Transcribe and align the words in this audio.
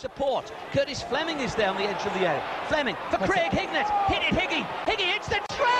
wants 0.00 0.48
support. 0.48 0.52
Curtis 0.72 1.02
Fleming 1.02 1.40
is 1.40 1.54
there 1.54 1.68
on 1.68 1.76
the 1.76 1.84
edge 1.84 2.04
of 2.06 2.12
the 2.14 2.20
area. 2.20 2.42
Fleming 2.68 2.96
for 3.10 3.18
Craig 3.18 3.50
Hignett. 3.50 3.88
Hit 4.08 4.22
it, 4.22 4.38
Higgy. 4.38 4.64
Higgy 4.84 5.12
hits 5.12 5.28
the 5.28 5.40
treble! 5.54 5.70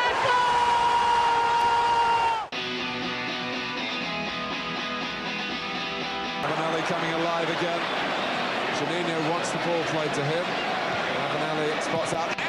Ravanelli 6.43 6.83
coming 6.83 7.13
alive 7.15 7.49
again. 7.49 7.81
Juninho 8.79 9.31
wants 9.31 9.51
the 9.51 9.59
ball 9.59 9.83
played 9.85 10.15
to 10.15 10.25
him. 10.25 10.45
Ravanelli 11.17 11.83
spots 11.83 12.15
out 12.15 12.40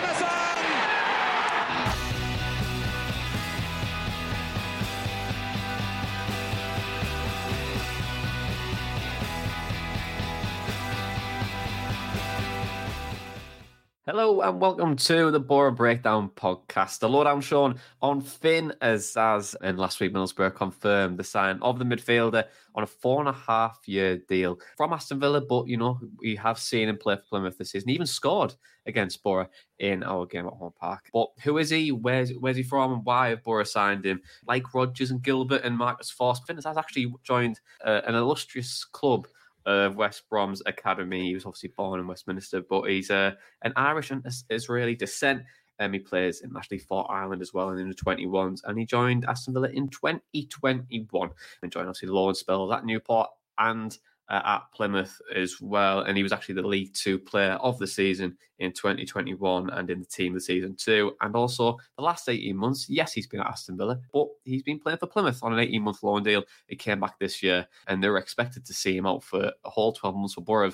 Hello 14.12 14.42
and 14.42 14.60
welcome 14.60 14.98
to 14.98 15.32
the 15.32 15.40
Boro 15.40 15.72
Breakdown 15.72 16.30
podcast. 16.36 17.00
The 17.00 17.08
lowdown 17.08 17.40
Sean, 17.40 17.80
on 18.02 18.20
Finn 18.20 18.74
Azaz 18.82 19.56
and 19.62 19.80
last 19.80 20.02
week 20.02 20.14
Middlesbrough 20.14 20.54
confirmed 20.54 21.18
the 21.18 21.24
sign 21.24 21.60
of 21.62 21.80
the 21.80 21.86
midfielder 21.86 22.44
on 22.76 22.84
a 22.84 22.88
four 22.88 23.22
and 23.22 23.30
a 23.30 23.32
half 23.32 23.80
year 23.86 24.18
deal 24.28 24.60
from 24.76 24.92
Aston 24.92 25.22
Villa. 25.22 25.40
But 25.40 25.70
you 25.70 25.78
know 25.78 25.98
we 26.20 26.36
have 26.36 26.60
seen 26.60 26.90
him 26.90 26.98
play 26.98 27.16
for 27.16 27.22
Plymouth 27.22 27.58
this 27.58 27.72
season, 27.72 27.90
even 27.90 28.06
scored 28.06 28.54
against 28.86 29.24
Boro 29.24 29.48
in 29.80 30.04
our 30.04 30.26
game 30.26 30.46
at 30.46 30.52
Home 30.56 30.74
Park. 30.78 31.10
But 31.14 31.30
who 31.42 31.58
is 31.58 31.70
he? 31.70 31.94
Where's 31.94 32.32
where's 32.32 32.58
he 32.58 32.64
from? 32.64 32.92
And 32.92 33.06
why 33.06 33.30
have 33.30 33.44
Boro 33.44 33.64
signed 33.64 34.06
him? 34.06 34.20
Like 34.46 34.74
Rogers 34.74 35.12
and 35.12 35.24
Gilbert 35.24 35.64
and 35.64 35.78
Marcus 35.78 36.14
Forss, 36.14 36.46
Finn 36.46 36.58
has 36.58 36.66
actually 36.66 37.14
joined 37.24 37.62
uh, 37.86 38.02
an 38.06 38.16
illustrious 38.16 38.84
club 38.84 39.30
of 39.66 39.96
West 39.96 40.24
Brom's 40.30 40.62
academy. 40.66 41.28
He 41.28 41.34
was 41.34 41.46
obviously 41.46 41.72
born 41.76 42.00
in 42.00 42.08
Westminster, 42.08 42.62
but 42.62 42.84
he's 42.84 43.12
uh, 43.12 43.32
an 43.62 43.74
Irish 43.76 44.12
and 44.12 44.26
Israeli 44.50 44.96
descent. 44.96 45.44
Um, 45.80 45.94
he 45.94 46.00
plays 46.00 46.42
in 46.42 46.54
National 46.54 46.78
League 46.78 46.88
for 46.88 47.12
Ireland 47.12 47.42
as 47.42 47.54
well 47.54 47.70
in 47.70 47.90
the 47.90 47.96
21s, 47.96 48.62
and 48.66 48.78
he 48.78 48.86
joined 48.86 49.26
Aston 49.26 49.54
Villa 49.54 49.70
in 49.70 49.88
2021 49.90 51.30
and 51.62 51.72
joined 51.72 51.88
obviously 51.88 52.10
loan 52.10 52.36
spells 52.36 52.72
at 52.72 52.86
Newport 52.86 53.30
and 53.58 53.98
uh, 54.32 54.42
at 54.46 54.64
Plymouth 54.74 55.22
as 55.36 55.60
well. 55.60 56.00
And 56.00 56.16
he 56.16 56.24
was 56.24 56.32
actually 56.32 56.56
the 56.56 56.68
League 56.68 56.94
Two 56.94 57.20
player 57.20 57.54
of 57.54 57.78
the 57.78 57.86
season 57.86 58.38
in 58.60 58.72
2021 58.72 59.70
and 59.70 59.90
in 59.90 60.00
the 60.00 60.06
team 60.06 60.32
of 60.32 60.36
the 60.36 60.42
season 60.42 60.76
too. 60.76 61.16
And 61.20 61.36
also 61.36 61.78
the 61.98 62.04
last 62.04 62.30
18 62.30 62.56
months, 62.56 62.90
yes, 62.90 63.12
he's 63.12 63.28
been 63.28 63.42
at 63.42 63.48
Aston 63.48 63.76
Villa, 63.76 64.00
but 64.14 64.28
he's 64.46 64.64
been 64.64 64.80
playing 64.80 65.00
for 65.00 65.08
Plymouth 65.08 65.44
on 65.44 65.52
an 65.52 65.60
18 65.60 65.82
month 65.82 66.02
loan 66.02 66.24
deal. 66.24 66.44
He 66.68 66.78
came 66.78 67.02
back 67.02 67.20
this 67.20 67.44
year 67.44 67.68
and 67.88 68.02
they 68.02 68.08
were 68.08 68.18
expected 68.18 68.66
to 68.66 68.74
see 68.74 68.96
him 68.96 69.06
out 69.06 69.22
for 69.22 69.52
a 69.66 69.70
whole 69.70 69.92
12 69.92 70.16
months 70.16 70.34
for 70.36 70.42
Boro. 70.42 70.72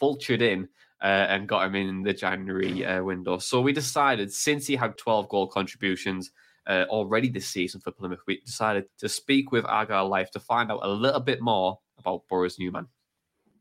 Vultured 0.00 0.40
in 0.40 0.68
uh, 1.02 1.26
and 1.28 1.48
got 1.48 1.66
him 1.66 1.74
in 1.74 2.02
the 2.02 2.14
January 2.14 2.86
uh, 2.86 3.02
window. 3.02 3.38
So 3.38 3.60
we 3.60 3.72
decided, 3.72 4.32
since 4.32 4.68
he 4.68 4.76
had 4.76 4.96
12 4.96 5.28
goal 5.28 5.48
contributions 5.48 6.30
uh, 6.68 6.84
already 6.88 7.28
this 7.28 7.48
season 7.48 7.80
for 7.80 7.90
Plymouth, 7.90 8.20
we 8.28 8.40
decided 8.42 8.84
to 8.98 9.08
speak 9.08 9.50
with 9.50 9.64
Argyle 9.64 10.08
Life 10.08 10.30
to 10.32 10.38
find 10.38 10.70
out 10.70 10.80
a 10.84 10.88
little 10.88 11.18
bit 11.20 11.40
more 11.40 11.80
about 11.98 12.22
Boro's 12.28 12.58
new 12.58 12.70
man. 12.70 12.86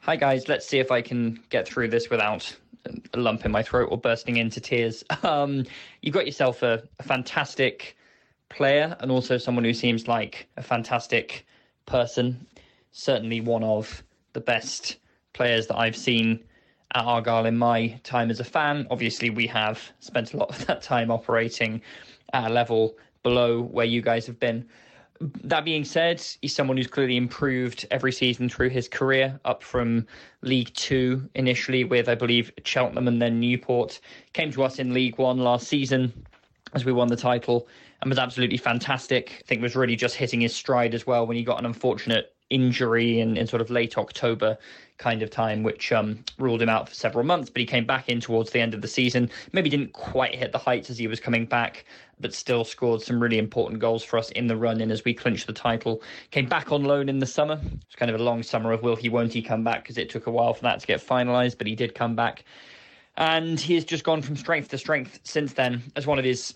Hi 0.03 0.15
guys, 0.15 0.47
let's 0.47 0.65
see 0.65 0.79
if 0.79 0.91
I 0.91 1.01
can 1.01 1.41
get 1.49 1.67
through 1.67 1.89
this 1.89 2.09
without 2.09 2.55
a 3.13 3.19
lump 3.19 3.43
in 3.43 3.51
my 3.51 3.61
throat 3.61 3.89
or 3.91 3.97
bursting 3.97 4.37
into 4.37 4.61
tears. 4.61 5.03
Um, 5.23 5.65
you 6.01 6.09
got 6.09 6.25
yourself 6.25 6.63
a, 6.63 6.81
a 6.99 7.03
fantastic 7.03 7.97
player 8.47 8.95
and 9.01 9.11
also 9.11 9.37
someone 9.37 9.65
who 9.65 9.73
seems 9.73 10.07
like 10.07 10.47
a 10.55 10.63
fantastic 10.63 11.45
person. 11.85 12.47
Certainly 12.93 13.41
one 13.41 13.63
of 13.63 14.01
the 14.31 14.39
best 14.39 14.95
players 15.33 15.67
that 15.67 15.77
I've 15.77 15.97
seen 15.97 16.45
at 16.95 17.03
Argyle 17.03 17.45
in 17.45 17.57
my 17.57 17.99
time 18.03 18.31
as 18.31 18.39
a 18.39 18.45
fan. 18.45 18.87
Obviously, 18.89 19.29
we 19.29 19.47
have 19.47 19.91
spent 19.99 20.33
a 20.33 20.37
lot 20.37 20.49
of 20.49 20.65
that 20.67 20.81
time 20.81 21.11
operating 21.11 21.81
at 22.31 22.49
a 22.49 22.53
level 22.53 22.95
below 23.21 23.61
where 23.61 23.85
you 23.85 24.01
guys 24.01 24.25
have 24.27 24.39
been. 24.39 24.65
That 25.19 25.65
being 25.65 25.83
said, 25.83 26.25
he's 26.41 26.55
someone 26.55 26.77
who's 26.77 26.87
clearly 26.87 27.17
improved 27.17 27.85
every 27.91 28.11
season 28.11 28.47
through 28.47 28.69
his 28.69 28.87
career, 28.87 29.39
up 29.43 29.63
from 29.63 30.07
League 30.41 30.73
Two 30.75 31.29
initially 31.35 31.83
with, 31.83 32.07
I 32.07 32.15
believe, 32.15 32.51
Cheltenham 32.63 33.07
and 33.07 33.21
then 33.21 33.39
Newport. 33.39 33.99
Came 34.33 34.51
to 34.51 34.63
us 34.63 34.79
in 34.79 34.93
League 34.93 35.17
One 35.17 35.39
last 35.39 35.67
season 35.67 36.25
as 36.73 36.85
we 36.85 36.93
won 36.93 37.09
the 37.09 37.17
title 37.17 37.67
and 38.01 38.09
was 38.09 38.19
absolutely 38.19 38.57
fantastic. 38.57 39.41
I 39.43 39.47
think 39.47 39.61
was 39.61 39.75
really 39.75 39.97
just 39.97 40.15
hitting 40.15 40.41
his 40.41 40.55
stride 40.55 40.93
as 40.93 41.05
well 41.05 41.27
when 41.27 41.35
he 41.35 41.43
got 41.43 41.59
an 41.59 41.65
unfortunate 41.65 42.33
injury 42.49 43.19
in, 43.19 43.37
in 43.37 43.47
sort 43.47 43.61
of 43.61 43.69
late 43.69 43.97
October 43.97 44.57
kind 44.97 45.23
of 45.23 45.29
time, 45.29 45.63
which 45.63 45.91
um, 45.91 46.23
ruled 46.37 46.61
him 46.61 46.69
out 46.69 46.89
for 46.89 46.93
several 46.93 47.25
months. 47.25 47.49
But 47.49 47.61
he 47.61 47.65
came 47.65 47.85
back 47.85 48.09
in 48.09 48.19
towards 48.19 48.51
the 48.51 48.59
end 48.59 48.73
of 48.73 48.81
the 48.81 48.87
season. 48.87 49.29
Maybe 49.53 49.69
didn't 49.69 49.93
quite 49.93 50.35
hit 50.35 50.51
the 50.51 50.57
heights 50.57 50.89
as 50.89 50.97
he 50.97 51.07
was 51.07 51.19
coming 51.19 51.45
back, 51.45 51.85
but 52.19 52.33
still 52.33 52.63
scored 52.63 53.01
some 53.01 53.21
really 53.21 53.37
important 53.37 53.79
goals 53.79 54.03
for 54.03 54.19
us 54.19 54.29
in 54.31 54.47
the 54.47 54.57
run 54.57 54.81
in 54.81 54.91
as 54.91 55.05
we 55.05 55.13
clinched 55.13 55.47
the 55.47 55.53
title. 55.53 56.01
Came 56.31 56.47
back 56.47 56.71
on 56.71 56.83
loan 56.83 57.09
in 57.09 57.19
the 57.19 57.25
summer. 57.25 57.59
It's 57.85 57.95
kind 57.95 58.11
of 58.11 58.19
a 58.19 58.23
long 58.23 58.43
summer 58.43 58.71
of 58.71 58.83
will 58.83 58.95
he, 58.95 59.09
won't 59.09 59.33
he 59.33 59.41
come 59.41 59.63
back 59.63 59.83
because 59.83 59.97
it 59.97 60.09
took 60.09 60.27
a 60.27 60.31
while 60.31 60.53
for 60.53 60.63
that 60.63 60.81
to 60.81 60.87
get 60.87 60.99
finalised, 60.99 61.57
but 61.57 61.67
he 61.67 61.75
did 61.75 61.95
come 61.95 62.15
back. 62.15 62.43
And 63.15 63.59
he 63.59 63.75
has 63.75 63.85
just 63.85 64.03
gone 64.03 64.21
from 64.21 64.37
strength 64.37 64.69
to 64.69 64.77
strength 64.77 65.19
since 65.23 65.53
then 65.53 65.83
as 65.95 66.07
one 66.07 66.19
of 66.19 66.25
his 66.25 66.53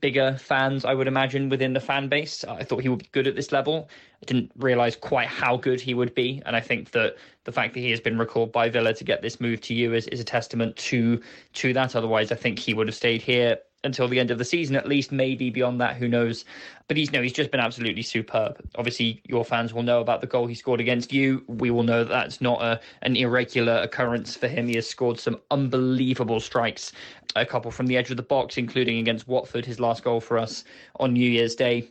bigger 0.00 0.36
fans, 0.38 0.84
I 0.84 0.94
would 0.94 1.08
imagine, 1.08 1.48
within 1.48 1.72
the 1.72 1.80
fan 1.80 2.08
base. 2.08 2.44
I 2.44 2.64
thought 2.64 2.82
he 2.82 2.88
would 2.88 3.00
be 3.00 3.08
good 3.12 3.26
at 3.26 3.36
this 3.36 3.52
level. 3.52 3.88
I 4.22 4.24
didn't 4.24 4.50
realise 4.56 4.96
quite 4.96 5.28
how 5.28 5.56
good 5.56 5.80
he 5.80 5.94
would 5.94 6.14
be. 6.14 6.42
And 6.46 6.56
I 6.56 6.60
think 6.60 6.92
that 6.92 7.16
the 7.44 7.52
fact 7.52 7.74
that 7.74 7.80
he 7.80 7.90
has 7.90 8.00
been 8.00 8.18
recalled 8.18 8.52
by 8.52 8.68
Villa 8.70 8.94
to 8.94 9.04
get 9.04 9.22
this 9.22 9.40
move 9.40 9.60
to 9.62 9.74
you 9.74 9.94
is, 9.94 10.06
is 10.08 10.20
a 10.20 10.24
testament 10.24 10.76
to 10.76 11.20
to 11.54 11.72
that. 11.74 11.96
Otherwise, 11.96 12.32
I 12.32 12.36
think 12.36 12.58
he 12.58 12.74
would 12.74 12.88
have 12.88 12.96
stayed 12.96 13.22
here 13.22 13.58
until 13.84 14.08
the 14.08 14.18
end 14.18 14.30
of 14.30 14.38
the 14.38 14.44
season, 14.44 14.74
at 14.74 14.88
least 14.88 15.12
maybe 15.12 15.50
beyond 15.50 15.80
that, 15.80 15.96
who 15.96 16.08
knows. 16.08 16.44
But 16.88 16.96
he's 16.96 17.12
no, 17.12 17.22
he's 17.22 17.32
just 17.32 17.50
been 17.50 17.60
absolutely 17.60 18.02
superb. 18.02 18.60
Obviously, 18.74 19.22
your 19.28 19.44
fans 19.44 19.72
will 19.72 19.82
know 19.82 20.00
about 20.00 20.20
the 20.20 20.26
goal 20.26 20.46
he 20.46 20.54
scored 20.54 20.80
against 20.80 21.12
you. 21.12 21.44
We 21.46 21.70
will 21.70 21.84
know 21.84 22.02
that 22.04 22.10
that's 22.10 22.40
not 22.40 22.60
a, 22.62 22.80
an 23.02 23.16
irregular 23.16 23.76
occurrence 23.78 24.36
for 24.36 24.48
him. 24.48 24.66
He 24.66 24.74
has 24.74 24.88
scored 24.88 25.20
some 25.20 25.40
unbelievable 25.50 26.40
strikes, 26.40 26.92
a 27.36 27.46
couple 27.46 27.70
from 27.70 27.86
the 27.86 27.96
edge 27.96 28.10
of 28.10 28.16
the 28.16 28.22
box, 28.22 28.56
including 28.56 28.98
against 28.98 29.28
Watford, 29.28 29.64
his 29.64 29.78
last 29.78 30.02
goal 30.02 30.20
for 30.20 30.38
us 30.38 30.64
on 30.98 31.12
New 31.12 31.30
Year's 31.30 31.54
Day. 31.54 31.88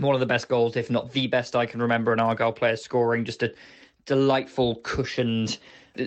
One 0.00 0.14
of 0.14 0.20
the 0.20 0.26
best 0.26 0.48
goals, 0.48 0.76
if 0.76 0.90
not 0.90 1.12
the 1.12 1.26
best, 1.28 1.56
I 1.56 1.66
can 1.66 1.80
remember 1.80 2.12
an 2.12 2.20
Argyle 2.20 2.52
player 2.52 2.76
scoring. 2.76 3.24
Just 3.24 3.42
a 3.42 3.54
delightful, 4.06 4.76
cushioned 4.76 5.58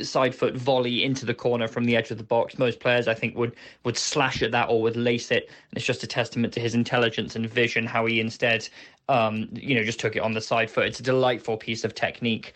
side 0.02 0.36
foot 0.36 0.56
volley 0.56 1.04
into 1.04 1.26
the 1.26 1.34
corner 1.34 1.68
from 1.68 1.86
the 1.86 1.96
edge 1.96 2.12
of 2.12 2.18
the 2.18 2.24
box. 2.24 2.58
Most 2.58 2.80
players, 2.80 3.08
I 3.08 3.14
think, 3.14 3.36
would 3.36 3.56
would 3.84 3.98
slash 3.98 4.42
at 4.42 4.52
that 4.52 4.70
or 4.70 4.82
would 4.82 4.98
lace 4.98 5.32
it. 5.32 5.48
And 5.48 5.78
it's 5.78 5.86
just 5.86 6.04
a 6.04 6.08
testament 6.08 6.54
to 6.54 6.60
his 6.60 6.76
intelligence 6.76 7.36
and 7.36 7.50
vision 7.50 7.86
how 7.86 8.06
he 8.06 8.20
instead, 8.20 8.68
um, 9.10 9.50
you 9.54 9.76
know, 9.76 9.84
just 9.84 10.00
took 10.00 10.16
it 10.16 10.22
on 10.22 10.34
the 10.34 10.42
side 10.42 10.70
foot. 10.70 10.88
It's 10.88 11.00
a 11.00 11.04
delightful 11.04 11.58
piece 11.58 11.84
of 11.84 11.96
technique. 11.96 12.54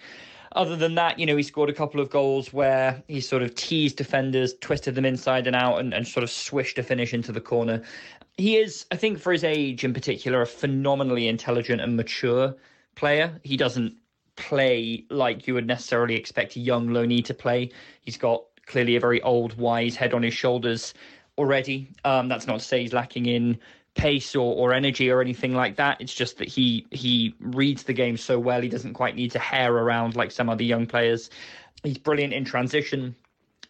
Other 0.53 0.75
than 0.75 0.95
that, 0.95 1.17
you 1.17 1.25
know, 1.25 1.37
he 1.37 1.43
scored 1.43 1.69
a 1.69 1.73
couple 1.73 2.01
of 2.01 2.09
goals 2.09 2.51
where 2.51 3.01
he 3.07 3.21
sort 3.21 3.41
of 3.41 3.55
teased 3.55 3.95
defenders, 3.95 4.53
twisted 4.59 4.95
them 4.95 5.05
inside 5.05 5.47
and 5.47 5.55
out, 5.55 5.79
and, 5.79 5.93
and 5.93 6.05
sort 6.05 6.25
of 6.25 6.29
swished 6.29 6.77
a 6.77 6.83
finish 6.83 7.13
into 7.13 7.31
the 7.31 7.39
corner. 7.39 7.81
He 8.37 8.57
is, 8.57 8.85
I 8.91 8.97
think, 8.97 9.19
for 9.19 9.31
his 9.31 9.45
age 9.45 9.85
in 9.85 9.93
particular, 9.93 10.41
a 10.41 10.47
phenomenally 10.47 11.29
intelligent 11.29 11.79
and 11.79 11.95
mature 11.95 12.53
player. 12.95 13.39
He 13.43 13.55
doesn't 13.55 13.95
play 14.41 15.05
like 15.09 15.47
you 15.47 15.53
would 15.53 15.67
necessarily 15.67 16.15
expect 16.15 16.55
a 16.55 16.59
young 16.59 16.91
Loney 16.91 17.21
to 17.21 17.33
play. 17.33 17.69
He's 18.01 18.17
got 18.17 18.43
clearly 18.65 18.95
a 18.95 18.99
very 18.99 19.21
old, 19.21 19.55
wise 19.57 19.95
head 19.95 20.13
on 20.13 20.23
his 20.23 20.33
shoulders 20.33 20.93
already. 21.37 21.89
Um, 22.05 22.27
that's 22.27 22.47
not 22.47 22.59
to 22.59 22.65
say 22.65 22.81
he's 22.81 22.93
lacking 22.93 23.27
in 23.27 23.59
pace 23.93 24.35
or, 24.35 24.55
or 24.55 24.73
energy 24.73 25.09
or 25.09 25.21
anything 25.21 25.53
like 25.53 25.75
that. 25.75 26.01
It's 26.01 26.13
just 26.13 26.37
that 26.39 26.47
he 26.47 26.87
he 26.91 27.35
reads 27.39 27.83
the 27.83 27.93
game 27.93 28.17
so 28.17 28.39
well. 28.39 28.61
He 28.61 28.69
doesn't 28.69 28.93
quite 28.93 29.15
need 29.15 29.31
to 29.31 29.39
hare 29.39 29.75
around 29.75 30.15
like 30.15 30.31
some 30.31 30.49
other 30.49 30.63
young 30.63 30.87
players. 30.87 31.29
He's 31.83 31.97
brilliant 31.97 32.33
in 32.33 32.43
transition, 32.43 33.15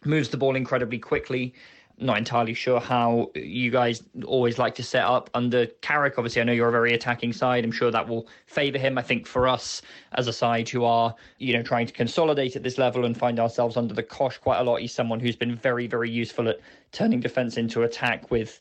moves 0.04 0.30
the 0.30 0.36
ball 0.36 0.56
incredibly 0.56 0.98
quickly. 0.98 1.54
Not 1.98 2.18
entirely 2.18 2.54
sure 2.54 2.80
how 2.80 3.30
you 3.34 3.70
guys 3.70 4.02
always 4.24 4.58
like 4.58 4.74
to 4.76 4.82
set 4.82 5.04
up 5.04 5.30
under 5.34 5.66
Carrick. 5.82 6.18
Obviously, 6.18 6.40
I 6.42 6.44
know 6.44 6.52
you're 6.52 6.68
a 6.68 6.72
very 6.72 6.94
attacking 6.94 7.32
side. 7.32 7.64
I'm 7.64 7.70
sure 7.70 7.90
that 7.90 8.08
will 8.08 8.26
favour 8.46 8.78
him. 8.78 8.98
I 8.98 9.02
think 9.02 9.26
for 9.26 9.46
us 9.46 9.82
as 10.12 10.26
a 10.26 10.32
side 10.32 10.68
who 10.68 10.84
are, 10.84 11.14
you 11.38 11.52
know, 11.52 11.62
trying 11.62 11.86
to 11.86 11.92
consolidate 11.92 12.56
at 12.56 12.62
this 12.62 12.78
level 12.78 13.04
and 13.04 13.16
find 13.16 13.38
ourselves 13.38 13.76
under 13.76 13.94
the 13.94 14.02
cosh 14.02 14.38
quite 14.38 14.58
a 14.58 14.64
lot, 14.64 14.80
he's 14.80 14.92
someone 14.92 15.20
who's 15.20 15.36
been 15.36 15.54
very, 15.54 15.86
very 15.86 16.10
useful 16.10 16.48
at 16.48 16.58
turning 16.90 17.20
defence 17.20 17.56
into 17.56 17.82
attack 17.82 18.30
with 18.30 18.60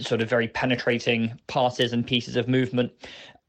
sort 0.00 0.20
of 0.20 0.28
very 0.28 0.48
penetrating 0.48 1.38
passes 1.46 1.92
and 1.92 2.06
pieces 2.06 2.36
of 2.36 2.48
movement. 2.48 2.92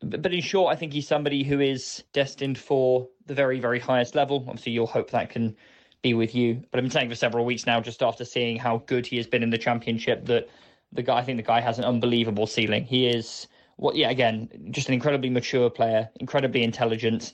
But 0.01 0.33
in 0.33 0.41
short, 0.41 0.73
I 0.73 0.75
think 0.75 0.93
he's 0.93 1.07
somebody 1.07 1.43
who 1.43 1.59
is 1.59 2.03
destined 2.11 2.57
for 2.57 3.07
the 3.25 3.33
very, 3.33 3.59
very 3.59 3.79
highest 3.79 4.15
level. 4.15 4.45
Obviously, 4.47 4.73
you'll 4.73 4.85
hope 4.85 5.11
that 5.11 5.29
can 5.29 5.55
be 6.03 6.13
with 6.13 6.35
you. 6.35 6.61
But 6.69 6.77
I've 6.77 6.83
been 6.83 6.91
saying 6.91 7.09
for 7.09 7.15
several 7.15 7.45
weeks 7.45 7.65
now, 7.65 7.81
just 7.81 8.03
after 8.03 8.23
seeing 8.23 8.57
how 8.57 8.83
good 8.85 9.07
he 9.07 9.17
has 9.17 9.25
been 9.25 9.41
in 9.41 9.49
the 9.49 9.57
championship, 9.57 10.25
that 10.25 10.47
the 10.91 11.01
guy, 11.01 11.17
I 11.17 11.23
think 11.23 11.37
the 11.37 11.43
guy 11.43 11.61
has 11.61 11.79
an 11.79 11.85
unbelievable 11.85 12.45
ceiling. 12.45 12.83
He 12.83 13.07
is 13.07 13.47
what, 13.77 13.95
yeah, 13.95 14.11
again, 14.11 14.49
just 14.69 14.87
an 14.89 14.93
incredibly 14.93 15.31
mature 15.31 15.69
player, 15.69 16.07
incredibly 16.19 16.63
intelligent, 16.63 17.33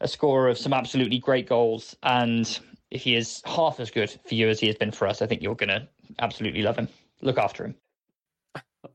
a 0.00 0.06
scorer 0.06 0.48
of 0.48 0.58
some 0.58 0.72
absolutely 0.72 1.18
great 1.18 1.48
goals. 1.48 1.96
And 2.04 2.46
if 2.90 3.02
he 3.02 3.16
is 3.16 3.42
half 3.44 3.80
as 3.80 3.90
good 3.90 4.10
for 4.26 4.34
you 4.34 4.48
as 4.48 4.60
he 4.60 4.68
has 4.68 4.76
been 4.76 4.92
for 4.92 5.08
us, 5.08 5.20
I 5.20 5.26
think 5.26 5.42
you're 5.42 5.56
going 5.56 5.70
to 5.70 5.88
absolutely 6.20 6.62
love 6.62 6.76
him. 6.76 6.88
Look 7.22 7.38
after 7.38 7.64
him. 7.64 7.74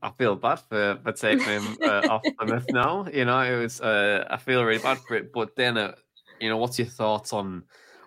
I 0.02 0.10
feel 0.12 0.34
bad 0.34 0.60
for, 0.60 0.98
for 1.02 1.12
taking 1.12 1.44
him 1.44 1.76
uh, 1.82 2.06
off 2.10 2.22
Plymouth 2.38 2.66
now. 2.70 3.06
You 3.12 3.26
know, 3.26 3.40
it 3.40 3.60
was. 3.60 3.80
Uh, 3.80 4.26
I 4.30 4.38
feel 4.38 4.64
really 4.64 4.82
bad 4.82 4.98
for 4.98 5.14
it. 5.14 5.32
But 5.32 5.56
then, 5.56 5.76
uh, 5.76 5.94
you 6.40 6.48
know, 6.48 6.56
what's 6.56 6.78
your 6.78 6.88
thoughts 6.88 7.34
on 7.34 7.64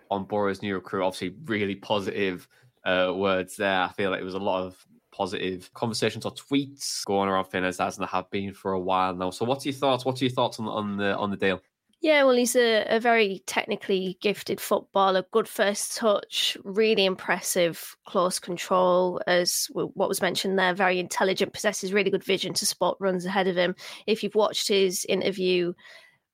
on 0.09 0.25
Boro's 0.25 0.61
new 0.61 0.75
recruit? 0.75 1.05
Obviously, 1.05 1.35
really 1.45 1.75
positive 1.75 2.47
uh, 2.85 3.13
words 3.15 3.55
there. 3.55 3.81
I 3.81 3.89
feel 3.89 4.11
like 4.11 4.21
it 4.21 4.25
was 4.25 4.33
a 4.33 4.39
lot 4.39 4.63
of 4.63 4.85
positive 5.11 5.73
conversations 5.73 6.25
or 6.25 6.31
tweets 6.31 7.03
going 7.05 7.27
around 7.27 7.45
Finn 7.45 7.63
as 7.63 7.77
there 7.77 8.07
have 8.07 8.29
been 8.29 8.53
for 8.53 8.73
a 8.73 8.79
while 8.79 9.15
now. 9.15 9.31
So, 9.31 9.45
what's 9.45 9.65
your 9.65 9.73
thoughts? 9.73 10.05
What's 10.05 10.21
your 10.21 10.31
thoughts 10.31 10.59
on 10.59 10.67
on 10.67 10.97
the 10.97 11.15
on 11.17 11.31
the 11.31 11.37
deal? 11.37 11.61
Yeah, 11.99 12.23
well, 12.25 12.35
he's 12.35 12.55
a, 12.55 12.85
a 12.87 12.99
very 12.99 13.41
technically 13.47 14.19
gifted 14.21 14.61
footballer, 14.61 15.25
good 15.31 15.47
first 15.47 15.97
touch, 15.97 16.55
really 16.63 17.05
impressive 17.05 17.97
close 18.05 18.37
control, 18.37 19.19
as 19.25 19.67
what 19.73 20.07
was 20.07 20.21
mentioned 20.21 20.59
there, 20.59 20.75
very 20.75 20.99
intelligent, 20.99 21.53
possesses 21.53 21.91
really 21.91 22.11
good 22.11 22.23
vision 22.23 22.53
to 22.53 22.67
spot 22.67 22.97
runs 22.99 23.25
ahead 23.25 23.47
of 23.47 23.57
him. 23.57 23.75
If 24.05 24.21
you've 24.23 24.35
watched 24.35 24.67
his 24.67 25.05
interview 25.05 25.73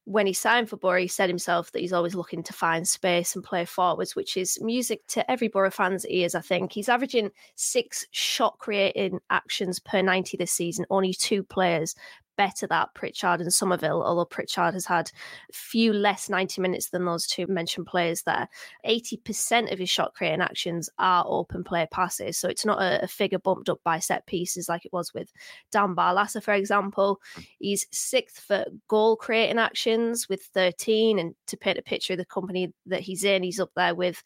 when 0.05 0.27
he 0.27 0.33
signed 0.33 0.69
for 0.69 0.77
Boro, 0.77 0.99
he 0.99 1.07
said 1.07 1.29
himself 1.29 1.71
that 1.71 1.79
he's 1.79 1.93
always 1.93 2.15
looking 2.15 2.43
to 2.43 2.53
find 2.53 2.87
space 2.87 3.35
and 3.35 3.43
play 3.43 3.63
forwards, 3.63 4.15
which 4.15 4.35
is 4.35 4.59
music 4.61 5.05
to 5.07 5.29
every 5.31 5.47
Boro 5.47 5.71
fan's 5.71 6.05
ears, 6.07 6.35
I 6.35 6.41
think. 6.41 6.73
He's 6.73 6.89
averaging 6.89 7.31
six 7.55 8.05
shot 8.11 8.57
creating 8.59 9.19
actions 9.29 9.79
per 9.79 10.01
90 10.01 10.37
this 10.37 10.51
season, 10.51 10.85
only 10.89 11.13
two 11.13 11.43
players 11.43 11.95
better 12.37 12.67
that 12.67 12.93
Pritchard 12.93 13.41
and 13.41 13.53
Summerville, 13.53 14.03
although 14.03 14.25
Pritchard 14.25 14.73
has 14.73 14.85
had 14.85 15.11
few 15.51 15.93
less 15.93 16.29
90 16.29 16.61
minutes 16.61 16.89
than 16.89 17.05
those 17.05 17.27
two 17.27 17.47
mentioned 17.47 17.87
players 17.87 18.23
there. 18.23 18.47
80% 18.85 19.71
of 19.71 19.79
his 19.79 19.89
shot 19.89 20.13
creating 20.13 20.41
actions 20.41 20.89
are 20.99 21.25
open 21.27 21.63
play 21.63 21.87
passes. 21.91 22.37
So 22.37 22.47
it's 22.47 22.65
not 22.65 22.81
a, 22.81 23.03
a 23.03 23.07
figure 23.07 23.39
bumped 23.39 23.69
up 23.69 23.79
by 23.83 23.99
set 23.99 24.25
pieces 24.25 24.69
like 24.69 24.85
it 24.85 24.93
was 24.93 25.13
with 25.13 25.31
Dan 25.71 25.95
Barlaser, 25.95 26.41
for 26.41 26.53
example. 26.53 27.19
Mm. 27.35 27.47
He's 27.59 27.87
sixth 27.91 28.39
for 28.39 28.65
goal 28.87 29.15
creating 29.15 29.59
actions 29.59 30.27
with 30.29 30.43
13. 30.53 31.19
And 31.19 31.35
to 31.47 31.57
paint 31.57 31.77
a 31.77 31.83
picture 31.83 32.13
of 32.13 32.19
the 32.19 32.25
company 32.25 32.73
that 32.85 33.01
he's 33.01 33.23
in, 33.23 33.43
he's 33.43 33.59
up 33.59 33.71
there 33.75 33.95
with 33.95 34.23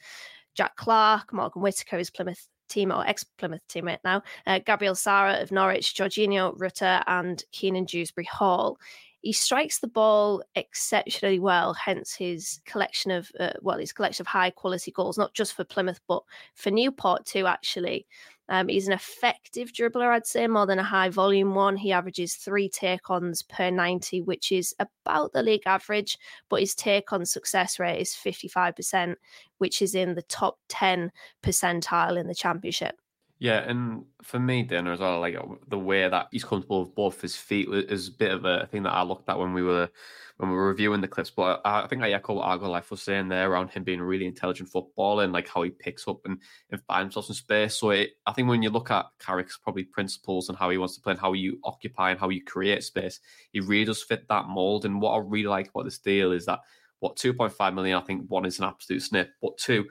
Jack 0.56 0.76
Clarke, 0.76 1.34
Morgan 1.34 1.62
Whittaker 1.62 2.00
is 2.00 2.10
Plymouth 2.10 2.48
team 2.68 2.92
or 2.92 3.06
ex 3.06 3.24
Plymouth 3.24 3.62
teammate 3.70 4.00
now, 4.04 4.22
uh, 4.46 4.60
Gabriel 4.66 4.96
Sara 4.96 5.42
of 5.42 5.52
Norwich, 5.52 5.96
Georginio 5.96 6.54
Rutter, 6.58 7.04
and 7.08 7.44
Kiernan 7.52 7.86
Dewsbury 7.86 8.26
Hall. 8.26 8.78
He 9.22 9.34
strikes 9.34 9.80
the 9.80 9.88
ball 9.88 10.44
exceptionally 10.56 11.40
well, 11.40 11.74
hence 11.74 12.14
his 12.14 12.62
collection 12.66 13.12
of 13.12 13.32
uh, 13.40 13.54
well, 13.62 13.78
his 13.78 13.92
collection 13.92 14.24
of 14.24 14.28
high 14.28 14.52
quality 14.52 14.92
goals, 14.92 15.18
not 15.18 15.34
just 15.34 15.54
for 15.54 15.64
Plymouth 15.64 16.00
but 16.08 16.24
for 16.56 16.72
Newport 16.72 17.26
too. 17.26 17.46
Actually, 17.46 18.06
um, 18.50 18.68
he's 18.68 18.88
an 18.88 18.94
effective 18.94 19.74
dribbler, 19.74 20.10
I'd 20.10 20.26
say, 20.26 20.48
more 20.48 20.66
than 20.66 20.80
a 20.80 20.84
high 20.84 21.10
volume 21.10 21.54
one. 21.54 21.76
He 21.76 21.92
averages 21.92 22.36
three 22.36 22.70
take 22.70 23.10
ons 23.10 23.42
per 23.44 23.70
90, 23.70 24.22
which 24.22 24.52
is 24.52 24.74
about 24.80 25.34
the 25.34 25.44
league 25.44 25.64
average, 25.66 26.18
but 26.50 26.62
his 26.62 26.74
take 26.74 27.12
on 27.12 27.26
success 27.26 27.80
rate 27.80 28.00
is 28.00 28.12
55%, 28.14 29.16
which 29.58 29.82
is 29.82 29.96
in 29.96 30.16
the 30.16 30.22
top 30.24 30.58
10 30.70 31.12
percentile 31.44 32.20
in 32.20 32.28
the 32.28 32.36
championship. 32.36 32.96
Yeah, 33.40 33.60
and 33.60 34.06
for 34.24 34.40
me, 34.40 34.64
dinner 34.64 34.92
as 34.94 35.00
well, 35.00 35.20
like 35.20 35.38
the 35.68 35.78
way 35.78 36.10
that 36.10 36.28
he's 36.32 36.44
comfortable 36.44 36.84
with 36.86 36.96
both 36.96 37.22
his 37.22 37.36
feet 37.36 37.68
is 37.72 38.08
a 38.08 38.12
bit 38.12 38.32
of 38.32 38.46
a 38.46 38.66
thing 38.66 38.82
that 38.84 38.94
I 38.94 39.04
looked 39.04 39.30
at 39.30 39.38
when 39.38 39.54
we 39.54 39.62
were 39.62 39.90
when 40.38 40.50
we 40.50 40.56
were 40.56 40.68
reviewing 40.68 41.02
the 41.02 41.08
clips. 41.08 41.30
But 41.30 41.62
I, 41.64 41.84
I 41.84 41.88
think 41.88 42.02
I 42.02 42.12
echo 42.12 42.34
what 42.34 42.46
Argyle 42.46 42.72
Life 42.72 42.90
was 42.90 43.02
saying 43.04 43.28
there 43.28 43.52
around 43.52 43.70
him 43.70 43.84
being 43.84 44.02
really 44.02 44.26
intelligent 44.26 44.70
footballer 44.70 45.24
and 45.24 45.34
like 45.34 45.48
how 45.48 45.62
he 45.62 45.70
picks 45.70 46.08
up 46.08 46.20
and, 46.26 46.40
and 46.72 46.82
finds 46.88 47.14
himself 47.14 47.30
in 47.30 47.36
space. 47.36 47.76
So 47.76 47.92
it, 47.92 48.12
I 48.26 48.34
think 48.34 48.48
when 48.48 48.64
you 48.64 48.72
look 48.72 48.90
at 48.90 49.06
Carrick's 49.20 49.58
probably 49.58 49.84
principles 49.84 50.50
and 50.50 50.58
how 50.58 50.70
he 50.72 50.78
wants 50.80 50.96
to 50.96 51.02
play 51.02 51.12
and 51.12 51.20
how 51.20 51.34
you 51.34 51.60
occupy 51.64 52.12
and 52.12 52.20
how 52.20 52.30
you 52.30 52.44
create 52.44 52.84
space, 52.84 53.20
he 53.52 53.60
really 53.60 53.86
does 53.86 54.02
fit 54.04 54.28
that 54.30 54.48
mold. 54.48 54.86
And 54.86 55.00
what 55.00 55.12
I 55.14 55.20
really 55.20 55.48
like 55.48 55.70
about 55.70 55.86
this 55.86 56.00
deal 56.00 56.32
is 56.32 56.46
that 56.48 56.60
what 57.00 57.18
2.5 57.18 57.74
million, 57.76 57.98
I 57.98 58.02
think 58.02 58.30
one 58.30 58.46
is 58.46 58.58
an 58.58 58.66
absolute 58.66 59.02
snip, 59.04 59.30
but 59.42 59.58
two, 59.58 59.86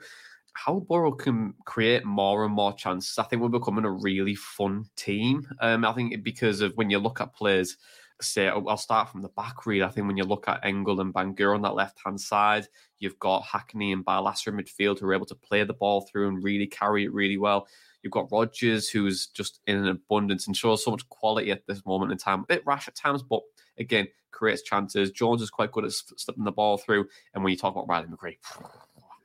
how 0.57 0.79
Boro 0.79 1.11
can 1.11 1.53
create 1.65 2.03
more 2.03 2.43
and 2.43 2.53
more 2.53 2.73
chances. 2.73 3.19
I 3.19 3.23
think 3.23 3.41
we're 3.41 3.49
becoming 3.49 3.85
a 3.85 3.91
really 3.91 4.33
fun 4.33 4.85
team. 4.95 5.47
Um, 5.61 5.85
I 5.85 5.93
think 5.93 6.23
because 6.23 6.61
of 6.61 6.73
when 6.73 6.89
you 6.89 6.97
look 6.97 7.21
at 7.21 7.35
players 7.35 7.77
say 8.19 8.47
I'll 8.47 8.77
start 8.77 9.09
from 9.09 9.21
the 9.21 9.29
back 9.29 9.67
really. 9.67 9.83
I 9.83 9.89
think 9.89 10.07
when 10.07 10.17
you 10.17 10.23
look 10.23 10.47
at 10.47 10.65
Engel 10.65 11.01
and 11.01 11.13
Bangura 11.13 11.53
on 11.53 11.61
that 11.61 11.75
left 11.75 11.99
hand 12.03 12.19
side, 12.19 12.67
you've 12.97 13.19
got 13.19 13.43
Hackney 13.43 13.91
and 13.91 14.03
Barlaser 14.03 14.47
in 14.47 14.55
midfield 14.55 14.99
who 14.99 15.05
are 15.05 15.13
able 15.13 15.27
to 15.27 15.35
play 15.35 15.63
the 15.63 15.73
ball 15.73 16.01
through 16.01 16.27
and 16.27 16.43
really 16.43 16.65
carry 16.65 17.05
it 17.05 17.13
really 17.13 17.37
well. 17.37 17.67
You've 18.01 18.13
got 18.13 18.31
Rogers 18.31 18.89
who's 18.89 19.27
just 19.27 19.59
in 19.67 19.75
an 19.75 19.87
abundance 19.87 20.47
and 20.47 20.57
shows 20.57 20.83
so 20.83 20.91
much 20.91 21.07
quality 21.09 21.51
at 21.51 21.67
this 21.67 21.85
moment 21.85 22.11
in 22.11 22.17
time. 22.17 22.41
A 22.41 22.47
bit 22.47 22.63
rash 22.65 22.87
at 22.87 22.95
times, 22.95 23.21
but 23.21 23.41
again, 23.77 24.07
creates 24.31 24.63
chances. 24.63 25.11
Jones 25.11 25.41
is 25.41 25.49
quite 25.49 25.71
good 25.71 25.85
at 25.85 25.91
slipping 25.91 26.43
the 26.43 26.51
ball 26.51 26.77
through. 26.77 27.07
And 27.33 27.43
when 27.43 27.51
you 27.51 27.57
talk 27.57 27.75
about 27.75 27.87
Riley 27.87 28.07
McGree, 28.07 28.37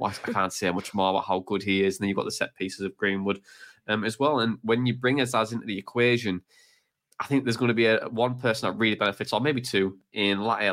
I 0.05 0.13
can't 0.13 0.53
say 0.53 0.71
much 0.71 0.95
more 0.95 1.11
about 1.11 1.27
how 1.27 1.41
good 1.41 1.63
he 1.63 1.85
is. 1.85 1.97
And 1.97 2.05
then 2.05 2.09
you've 2.09 2.17
got 2.17 2.25
the 2.25 2.33
set 2.33 2.55
pieces 2.55 2.81
of 2.81 2.97
Greenwood 2.97 3.41
um, 3.89 4.05
as 4.05 4.19
well. 4.19 4.41
And 4.41 4.59
when 4.63 4.87
you 4.87 4.95
bring 4.95 5.19
Azaz 5.19 5.53
into 5.53 5.67
the 5.67 5.79
equation, 5.79 6.43
I 7.21 7.27
think 7.27 7.45
there's 7.45 7.57
going 7.57 7.69
to 7.69 7.75
be 7.75 7.87
a 7.87 8.09
one 8.09 8.37
person 8.37 8.69
that 8.69 8.79
really 8.79 8.97
benefits, 8.97 9.33
or 9.33 9.41
maybe 9.41 9.61
two, 9.61 9.97
in 10.13 10.41
Latte 10.41 10.71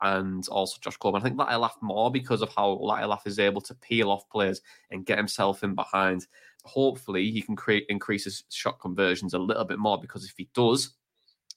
and 0.00 0.48
also 0.48 0.78
Josh 0.80 0.96
Coburn. 0.96 1.20
I 1.20 1.24
think 1.24 1.38
Latte 1.38 1.74
more 1.82 2.10
because 2.10 2.40
of 2.40 2.48
how 2.54 2.70
Latte 2.70 3.20
is 3.26 3.38
able 3.38 3.60
to 3.62 3.74
peel 3.74 4.10
off 4.10 4.28
players 4.30 4.62
and 4.90 5.04
get 5.04 5.18
himself 5.18 5.62
in 5.62 5.74
behind. 5.74 6.26
Hopefully, 6.64 7.30
he 7.30 7.42
can 7.42 7.56
create 7.56 7.84
increase 7.88 8.24
his 8.24 8.44
shot 8.50 8.80
conversions 8.80 9.34
a 9.34 9.38
little 9.38 9.64
bit 9.64 9.78
more 9.78 10.00
because 10.00 10.24
if 10.24 10.34
he 10.36 10.48
does, 10.54 10.96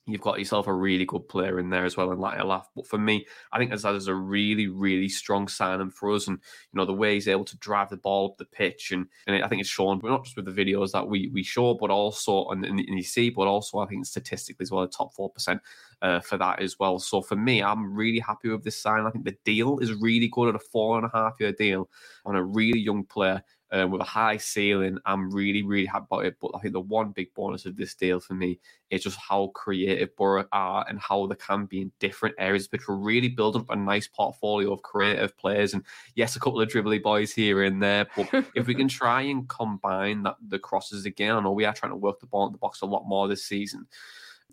You've 0.05 0.21
got 0.21 0.37
yourself 0.37 0.67
a 0.67 0.73
really 0.73 1.05
good 1.05 1.29
player 1.29 1.59
in 1.59 1.69
there 1.69 1.85
as 1.85 1.95
well, 1.95 2.11
and 2.11 2.19
like 2.19 2.43
laugh. 2.43 2.69
But 2.75 2.85
for 2.87 2.97
me, 2.97 3.25
I 3.53 3.57
think 3.57 3.71
Azaz 3.71 3.95
is 3.95 4.07
a 4.07 4.13
really, 4.13 4.67
really 4.67 5.07
strong 5.07 5.47
signing 5.47 5.91
for 5.91 6.11
us, 6.11 6.27
and 6.27 6.39
you 6.71 6.77
know 6.77 6.85
the 6.85 6.93
way 6.93 7.13
he's 7.13 7.29
able 7.29 7.45
to 7.45 7.57
drive 7.57 7.89
the 7.89 7.95
ball 7.95 8.31
up 8.31 8.37
the 8.37 8.43
pitch, 8.43 8.91
and, 8.91 9.07
and 9.27 9.41
I 9.41 9.47
think 9.47 9.61
it's 9.61 9.69
shown, 9.69 9.99
but 9.99 10.09
not 10.09 10.25
just 10.25 10.35
with 10.35 10.43
the 10.43 10.51
videos 10.51 10.91
that 10.91 11.07
we 11.07 11.29
we 11.29 11.41
show, 11.41 11.73
but 11.75 11.89
also 11.89 12.49
and, 12.49 12.65
and 12.65 12.79
you 12.79 13.03
see, 13.03 13.29
but 13.29 13.47
also 13.47 13.79
I 13.79 13.85
think 13.85 14.05
statistically 14.05 14.63
as 14.63 14.71
well, 14.71 14.81
the 14.81 14.89
top 14.89 15.13
four 15.13 15.29
percent 15.29 15.61
uh, 16.01 16.19
for 16.19 16.37
that 16.37 16.61
as 16.61 16.77
well. 16.77 16.99
So 16.99 17.21
for 17.21 17.37
me, 17.37 17.63
I'm 17.63 17.93
really 17.93 18.19
happy 18.19 18.49
with 18.49 18.63
this 18.63 18.81
sign. 18.81 19.05
I 19.05 19.09
think 19.09 19.23
the 19.23 19.37
deal 19.45 19.79
is 19.79 19.93
really 19.93 20.27
good 20.27 20.49
at 20.49 20.55
a 20.55 20.59
four 20.59 20.97
and 20.97 21.05
a 21.05 21.17
half 21.17 21.35
year 21.39 21.53
deal 21.53 21.89
on 22.25 22.35
a 22.35 22.43
really 22.43 22.79
young 22.79 23.05
player 23.05 23.41
um, 23.73 23.89
with 23.89 24.01
a 24.01 24.05
high 24.05 24.37
ceiling. 24.37 24.99
I'm 25.05 25.31
really, 25.31 25.63
really 25.63 25.87
happy 25.87 26.05
about 26.09 26.25
it. 26.25 26.37
But 26.39 26.51
I 26.55 26.59
think 26.59 26.73
the 26.73 26.79
one 26.79 27.11
big 27.11 27.33
bonus 27.33 27.65
of 27.65 27.75
this 27.75 27.95
deal 27.95 28.19
for 28.19 28.35
me 28.35 28.59
is 28.91 29.03
just 29.03 29.17
how 29.17 29.47
creative 29.47 30.15
Boro 30.15 30.45
are 30.51 30.85
and 30.87 30.99
how 30.99 31.25
they 31.25 31.35
can 31.35 31.65
be 31.65 31.81
in 31.81 31.91
different 31.99 32.35
areas. 32.37 32.67
But 32.67 32.81
we're 32.87 32.95
really 32.95 33.29
building 33.29 33.63
up 33.63 33.71
a 33.71 33.75
nice 33.75 34.07
portfolio 34.07 34.71
of 34.71 34.83
creative 34.83 35.35
players. 35.37 35.73
And 35.73 35.83
yes, 36.15 36.35
a 36.35 36.39
couple 36.39 36.61
of 36.61 36.69
dribbly 36.69 37.01
boys 37.01 37.33
here 37.33 37.63
and 37.63 37.81
there. 37.81 38.05
But 38.15 38.45
if 38.55 38.67
we 38.67 38.75
can 38.75 38.87
try 38.87 39.21
and 39.23 39.49
combine 39.49 40.23
that 40.23 40.35
the 40.47 40.59
crosses 40.59 41.05
again, 41.05 41.35
I 41.35 41.41
know 41.41 41.51
we 41.51 41.65
are 41.65 41.73
trying 41.73 41.91
to 41.91 41.97
work 41.97 42.19
the 42.19 42.27
ball 42.27 42.45
in 42.45 42.51
the 42.51 42.59
box 42.59 42.81
a 42.81 42.85
lot 42.85 43.07
more 43.07 43.27
this 43.27 43.43
season 43.43 43.87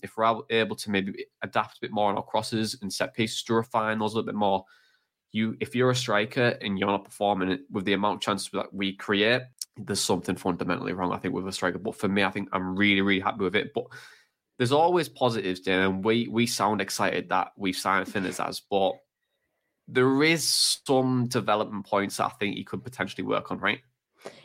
if 0.03 0.17
we're 0.17 0.41
able 0.49 0.75
to 0.75 0.91
maybe 0.91 1.27
adapt 1.43 1.77
a 1.77 1.81
bit 1.83 1.93
more 1.93 2.09
on 2.09 2.17
our 2.17 2.23
crosses 2.23 2.79
and 2.81 2.91
set 2.91 3.13
pieces 3.13 3.43
to 3.43 3.53
refine 3.53 3.99
those 3.99 4.15
a 4.15 4.17
little 4.17 4.27
bit 4.27 4.35
more, 4.35 4.65
you 5.33 5.57
if 5.61 5.75
you're 5.75 5.91
a 5.91 5.97
striker 5.97 6.57
and 6.61 6.79
you're 6.79 6.89
not 6.89 7.05
performing 7.05 7.59
with 7.71 7.85
the 7.85 7.93
amount 7.93 8.17
of 8.17 8.21
chances 8.21 8.51
that 8.53 8.73
we 8.73 8.95
create, 8.95 9.43
there's 9.77 10.01
something 10.01 10.37
fundamentally 10.37 10.93
wrong, 10.93 11.13
I 11.13 11.19
think, 11.19 11.35
with 11.35 11.47
a 11.47 11.53
striker. 11.53 11.79
But 11.79 11.97
for 11.97 12.09
me, 12.09 12.25
I 12.25 12.31
think 12.31 12.49
I'm 12.53 12.77
really, 12.77 13.01
really 13.01 13.21
happy 13.21 13.45
with 13.45 13.57
it. 13.57 13.73
But 13.75 13.85
there's 14.59 14.73
always 14.73 15.09
positives, 15.09 15.61
Dan, 15.61 15.81
and 15.81 16.05
we 16.05 16.29
we 16.29 16.47
sound 16.47 16.81
excited 16.81 17.29
that 17.31 17.53
we've 17.57 17.77
signed 17.77 18.09
Finn 18.09 18.25
Azaz, 18.25 18.61
but 18.71 18.93
there 19.89 20.23
is 20.23 20.47
some 20.47 21.27
development 21.27 21.87
points 21.87 22.19
that 22.19 22.27
I 22.27 22.29
think 22.31 22.57
he 22.57 22.65
could 22.65 22.85
potentially 22.85 23.27
work 23.27 23.51
on, 23.51 23.59
right? 23.59 23.81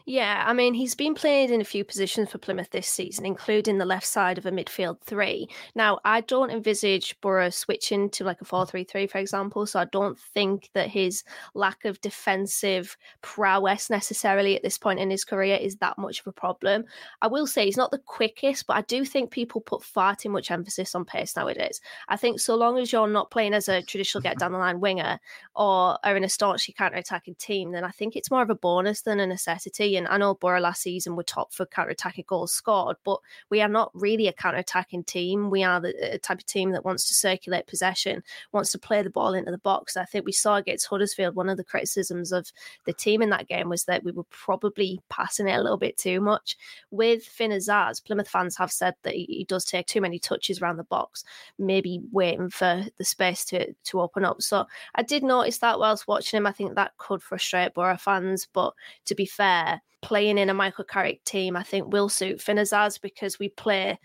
Yeah, 0.08 0.44
I 0.46 0.54
mean, 0.54 0.76
he's 0.76 0.94
been 0.94 1.16
played 1.16 1.50
in 1.50 1.62
a 1.62 1.66
few 1.66 1.84
positions 1.84 2.30
for 2.30 2.38
Plymouth 2.38 2.70
this 2.70 2.88
season, 2.88 3.26
including 3.26 3.80
the 3.80 3.86
left 3.86 4.06
side 4.06 4.38
of 4.38 4.46
a 4.46 4.52
midfield 4.52 5.02
three. 5.02 5.50
Now, 5.74 6.00
I 6.06 6.22
don't 6.22 6.52
envisage 6.52 7.20
Boro 7.22 7.50
switching 7.50 8.12
to 8.12 8.24
like 8.24 8.40
a 8.40 8.46
4 8.46 8.68
3 8.68 8.84
3, 8.84 9.08
for 9.08 9.18
example. 9.18 9.66
So 9.66 9.80
I 9.80 9.86
don't 9.86 10.20
think 10.20 10.70
that 10.76 10.90
his 10.90 11.24
lack 11.56 11.86
of 11.86 12.00
defensive 12.02 12.96
prowess 13.24 13.90
necessarily 13.90 14.56
at 14.56 14.62
this 14.62 14.78
point 14.78 15.00
in 15.00 15.10
his 15.10 15.26
career 15.26 15.58
is 15.60 15.78
that 15.78 15.98
much 15.98 16.20
of 16.20 16.28
a 16.28 16.32
problem. 16.32 16.84
I 17.24 17.28
will 17.28 17.48
say 17.48 17.66
he's 17.66 17.76
not 17.76 17.90
the 17.90 17.98
quickest, 17.98 18.68
but 18.68 18.78
I 18.78 18.82
do 18.82 19.06
think 19.06 19.32
people 19.32 19.60
put 19.60 19.82
far 19.82 20.16
too 20.16 20.30
much 20.30 20.52
emphasis 20.52 20.94
on 20.94 21.06
pace 21.06 21.36
nowadays. 21.36 21.82
I 22.10 22.16
think 22.16 22.40
so 22.40 22.56
long 22.56 22.78
as 22.78 22.92
you're 22.92 23.08
not 23.08 23.32
playing 23.32 23.56
as 23.56 23.70
a 23.70 23.82
traditional 23.82 24.22
get 24.22 24.38
down 24.38 24.52
the 24.52 24.60
line 24.60 24.80
winger 24.80 25.20
or 25.56 25.98
are 26.04 26.16
in 26.16 26.24
a 26.24 26.30
staunchly 26.30 26.76
counter 26.78 26.98
attacking 26.98 27.36
team, 27.36 27.72
then 27.72 27.84
I 27.84 27.90
think 27.90 28.16
it's 28.16 28.30
more 28.30 28.44
of 28.44 28.52
a 28.52 28.56
bonus 28.56 29.02
than 29.02 29.20
a 29.20 29.26
necessity. 29.26 29.95
And 29.98 30.08
I 30.08 30.18
know 30.18 30.36
Boro 30.36 30.60
last 30.60 30.82
season 30.82 31.16
were 31.16 31.24
top 31.24 31.54
for 31.54 31.66
counter 31.66 31.92
attacking 31.92 32.26
goals 32.28 32.52
scored, 32.52 32.98
but 33.04 33.20
we 33.50 33.62
are 33.62 33.70
not 33.70 33.92
really 33.94 34.28
a 34.28 34.34
counter 34.34 34.60
attacking 34.60 35.04
team. 35.04 35.50
We 35.50 35.64
are 35.64 35.80
the 35.80 36.20
type 36.22 36.40
of 36.40 36.46
team 36.46 36.72
that 36.72 36.86
wants 36.86 37.08
to 37.08 37.14
circulate 37.14 37.68
possession, 37.68 38.24
wants 38.52 38.72
to 38.72 38.80
play 38.80 39.02
the 39.02 39.10
ball 39.10 39.34
into 39.34 39.52
the 39.52 39.58
box. 39.58 39.98
I 39.98 40.06
think 40.06 40.26
we 40.26 40.32
saw 40.32 40.56
against 40.56 40.88
Huddersfield 40.88 41.36
one 41.36 41.50
of 41.50 41.58
the 41.58 41.64
criticisms 41.64 42.32
of 42.32 42.52
the 42.86 42.94
team 42.94 43.22
in 43.22 43.30
that 43.30 43.48
game 43.48 43.70
was 43.70 43.86
that 43.86 44.04
we 44.04 44.12
were 44.12 44.26
probably 44.26 45.00
passing 45.10 45.48
it 45.48 45.58
a 45.58 45.62
little 45.62 45.78
bit 45.78 45.98
too 45.98 46.22
much. 46.22 46.58
With 46.92 47.24
Finn 47.24 47.52
Azaz, 47.52 48.04
Plymouth 48.04 48.30
fans 48.30 48.58
have 48.58 48.72
said 48.72 48.96
that 49.04 49.14
he, 49.14 49.46
does 49.48 49.66
take 49.66 49.86
too 49.86 50.02
many 50.02 50.18
touches 50.18 50.60
around 50.60 50.78
the 50.78 50.84
box, 50.86 51.24
maybe 51.60 52.02
waiting 52.12 52.50
for 52.50 52.84
the 52.98 53.06
space 53.06 53.46
to, 53.46 53.74
to 53.74 54.02
open 54.02 54.26
up. 54.26 54.42
So 54.42 54.66
I 54.96 55.04
did 55.04 55.24
notice 55.24 55.60
that 55.60 55.80
whilst 55.80 56.08
watching 56.08 56.38
him. 56.38 56.48
I 56.48 56.52
think 56.52 56.76
that 56.76 56.98
could 56.98 57.22
frustrate 57.22 57.74
Boro 57.74 57.98
fans, 57.98 58.48
but 58.52 58.74
to 59.06 59.16
be 59.16 59.26
fair, 59.26 59.82
playing 60.02 60.38
in 60.38 60.50
a 60.50 60.54
Michael 60.54 60.86
Carrick 60.86 61.24
team, 61.24 61.56
I 61.56 61.64
think 61.64 61.92
will 61.92 62.10
suit 62.10 62.42
Finn 62.42 62.58
Azaz 62.58 63.00
because 63.02 63.40
we 63.40 63.50
play 63.50 63.98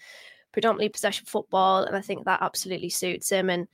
predominantly 0.52 0.88
possession 0.88 1.26
football, 1.26 1.84
and 1.84 1.96
I 1.96 2.00
think 2.00 2.24
that 2.24 2.42
absolutely 2.42 2.90
suits 2.90 3.30
him. 3.30 3.50
And 3.50 3.68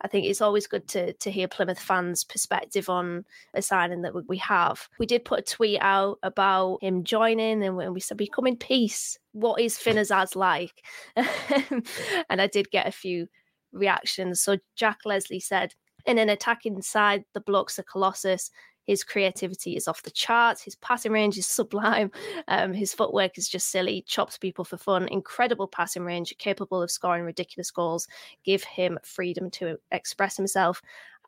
I 0.00 0.08
think 0.08 0.26
it's 0.26 0.40
always 0.40 0.66
good 0.66 0.88
to 0.88 1.12
to 1.12 1.30
hear 1.30 1.48
Plymouth 1.48 1.78
fans' 1.78 2.24
perspective 2.24 2.88
on 2.88 3.24
a 3.54 3.62
signing 3.62 4.02
that 4.02 4.14
we 4.28 4.38
have. 4.38 4.88
We 4.98 5.06
did 5.06 5.24
put 5.24 5.40
a 5.40 5.42
tweet 5.42 5.78
out 5.80 6.18
about 6.22 6.78
him 6.82 7.04
joining, 7.04 7.62
and 7.62 7.94
we 7.94 8.00
said, 8.00 8.18
"We 8.18 8.28
come 8.28 8.46
in 8.46 8.56
peace." 8.56 9.18
What 9.32 9.60
is 9.60 9.78
Finn 9.78 9.96
Azaz 9.96 10.36
like? 10.36 10.84
and 11.16 12.40
I 12.40 12.46
did 12.46 12.70
get 12.70 12.86
a 12.86 12.92
few 12.92 13.28
reactions. 13.72 14.40
So 14.40 14.58
Jack 14.76 14.98
Leslie 15.04 15.40
said, 15.40 15.74
"In 16.06 16.18
an 16.18 16.28
attacking 16.28 16.80
side, 16.82 17.24
the 17.34 17.40
blocks 17.40 17.78
are 17.78 17.84
colossus. 17.84 18.50
His 18.84 19.04
creativity 19.04 19.76
is 19.76 19.88
off 19.88 20.02
the 20.02 20.10
charts. 20.10 20.62
His 20.62 20.74
passing 20.76 21.12
range 21.12 21.38
is 21.38 21.46
sublime. 21.62 22.10
Um, 22.48 22.72
his 22.72 22.92
footwork 22.92 23.38
is 23.38 23.48
just 23.48 23.68
silly. 23.70 24.02
Chops 24.06 24.38
people 24.38 24.64
for 24.64 24.76
fun. 24.76 25.08
Incredible 25.08 25.68
passing 25.68 26.04
range, 26.04 26.34
capable 26.38 26.82
of 26.82 26.90
scoring 26.90 27.24
ridiculous 27.24 27.70
goals. 27.70 28.08
Give 28.44 28.62
him 28.64 28.98
freedom 29.04 29.50
to 29.52 29.78
express 29.90 30.36
himself 30.36 30.82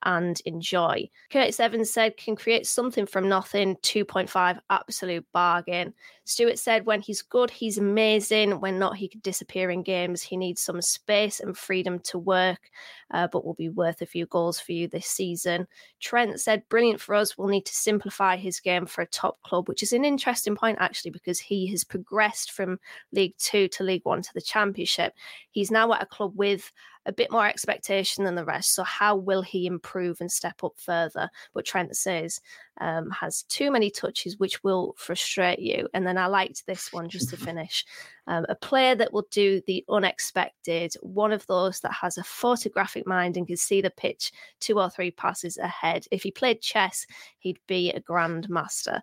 and 0.05 0.41
enjoy. 0.45 1.09
Curtis 1.31 1.61
Evans 1.61 1.91
said, 1.91 2.17
can 2.17 2.37
create 2.37 2.67
something 2.67 3.07
from 3.07 3.29
nothing, 3.29 3.77
2.5, 3.77 4.59
absolute 4.71 5.27
bargain. 5.33 5.95
Stewart 6.25 6.59
said, 6.59 6.87
when 6.87 7.03
he's 7.03 7.21
good, 7.21 7.51
he's 7.51 7.77
amazing. 7.77 8.61
When 8.61 8.79
not, 8.79 8.97
he 8.97 9.09
could 9.09 9.23
disappear 9.23 9.71
in 9.71 9.83
games. 9.83 10.23
He 10.23 10.37
needs 10.37 10.63
some 10.63 10.81
space 10.81 11.41
and 11.41 11.57
freedom 11.57 11.99
to 12.01 12.19
work, 12.19 12.71
uh, 13.11 13.29
but 13.31 13.45
will 13.45 13.55
be 13.55 13.69
worth 13.69 14.01
a 14.01 14.07
few 14.07 14.25
goals 14.27 14.59
for 14.59 14.73
you 14.73 14.89
this 14.89 15.07
season. 15.07 15.67
Trent 16.01 16.41
said, 16.41 16.69
brilliant 16.69 17.01
for 17.01 17.15
us. 17.15 17.37
We'll 17.37 17.49
need 17.49 17.67
to 17.67 17.75
simplify 17.75 18.37
his 18.37 18.61
game 18.61 18.87
for 18.87 19.03
a 19.03 19.07
top 19.07 19.43
club, 19.43 19.69
which 19.69 19.83
is 19.83 19.93
an 19.93 20.05
interesting 20.05 20.57
point, 20.57 20.79
actually, 20.81 21.11
because 21.11 21.39
he 21.39 21.67
has 21.69 21.85
progressed 21.85 22.53
from 22.53 22.79
League 23.13 23.37
Two 23.39 23.69
to 23.69 23.85
League 23.85 24.05
One 24.05 24.23
to 24.23 24.35
the 24.35 24.41
Championship. 24.41 25.15
He's 25.55 25.71
now 25.71 25.93
at 25.93 26.03
a 26.03 26.07
club 26.07 26.33
with 26.35 26.73
a 27.07 27.13
bit 27.13 27.31
more 27.31 27.47
expectation 27.47 28.25
than 28.25 28.35
the 28.35 28.45
rest. 28.45 28.75
So 28.75 28.83
how 28.83 29.15
will 29.15 29.43
he 29.43 29.67
improve 29.67 30.21
and 30.21 30.31
step 30.31 30.65
up 30.65 30.73
further? 30.77 31.31
But 31.53 31.65
Trent 31.65 31.97
says 31.97 32.41
um, 32.81 33.09
has 33.11 33.45
too 33.45 33.71
many 33.71 33.89
touches, 33.89 34.37
which 34.37 34.65
will 34.65 34.97
frustrate 34.99 35.61
you. 35.61 35.89
And 35.95 36.05
then 36.05 36.19
I 36.19 36.27
liked 36.27 36.67
this 36.67 36.93
one 36.93 37.09
just 37.09 37.31
to 37.31 37.37
finish. 37.37 37.85
Um, 38.27 38.47
a 38.49 38.57
player 38.57 38.97
that 38.97 39.13
will 39.13 39.29
do 39.31 39.61
the 39.69 39.85
unexpected, 39.89 40.95
one 41.03 41.31
of 41.31 41.47
those 41.47 41.79
that 41.81 41.93
has 41.93 42.19
a 42.19 42.25
photographic 42.25 43.07
mind 43.07 43.37
and 43.37 43.47
can 43.47 43.57
see 43.57 43.81
the 43.81 43.91
pitch 43.91 44.33
two 44.59 44.81
or 44.81 44.91
three 44.91 45.13
passes 45.13 45.57
ahead. 45.57 46.05
If 46.11 46.25
he 46.25 46.33
played 46.33 46.63
chess, 46.63 47.07
he'd 47.39 47.61
be 47.69 47.91
a 47.91 48.01
grandmaster. 48.01 49.03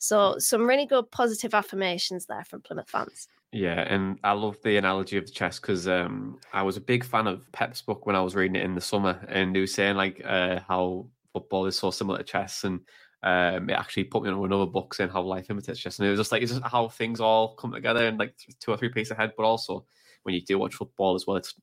So, 0.00 0.38
some 0.38 0.68
really 0.68 0.86
good 0.86 1.10
positive 1.10 1.54
affirmations 1.54 2.26
there 2.26 2.44
from 2.44 2.60
Plymouth 2.60 2.88
fans. 2.88 3.26
Yeah, 3.52 3.80
and 3.80 4.18
I 4.22 4.32
love 4.32 4.58
the 4.62 4.76
analogy 4.76 5.16
of 5.16 5.24
the 5.24 5.32
chess 5.32 5.58
because 5.58 5.88
um, 5.88 6.38
I 6.52 6.62
was 6.62 6.76
a 6.76 6.82
big 6.82 7.02
fan 7.02 7.26
of 7.26 7.50
Pep's 7.52 7.80
book 7.80 8.04
when 8.04 8.14
I 8.14 8.20
was 8.20 8.34
reading 8.34 8.56
it 8.56 8.64
in 8.64 8.74
the 8.74 8.80
summer, 8.80 9.24
and 9.28 9.54
he 9.54 9.62
was 9.62 9.72
saying 9.72 9.96
like 9.96 10.20
uh, 10.24 10.60
how 10.68 11.06
football 11.32 11.64
is 11.64 11.76
so 11.76 11.90
similar 11.90 12.18
to 12.18 12.24
chess, 12.24 12.64
and 12.64 12.80
um, 13.22 13.70
it 13.70 13.72
actually 13.72 14.04
put 14.04 14.22
me 14.22 14.28
on 14.28 14.44
another 14.44 14.66
book 14.66 14.92
saying 14.92 15.08
how 15.08 15.22
life 15.22 15.48
imitates 15.48 15.80
chess, 15.80 15.98
and 15.98 16.06
it 16.06 16.10
was 16.10 16.20
just 16.20 16.30
like 16.30 16.42
it's 16.42 16.52
just 16.52 16.64
how 16.64 16.88
things 16.88 17.20
all 17.20 17.54
come 17.54 17.72
together 17.72 18.06
and 18.06 18.18
like 18.18 18.34
two 18.60 18.70
or 18.70 18.76
three 18.76 18.90
pieces 18.90 19.12
ahead, 19.12 19.32
but 19.34 19.44
also 19.44 19.86
when 20.24 20.34
you 20.34 20.42
do 20.42 20.58
watch 20.58 20.74
football 20.74 21.14
as 21.14 21.26
well, 21.26 21.38
it's 21.38 21.54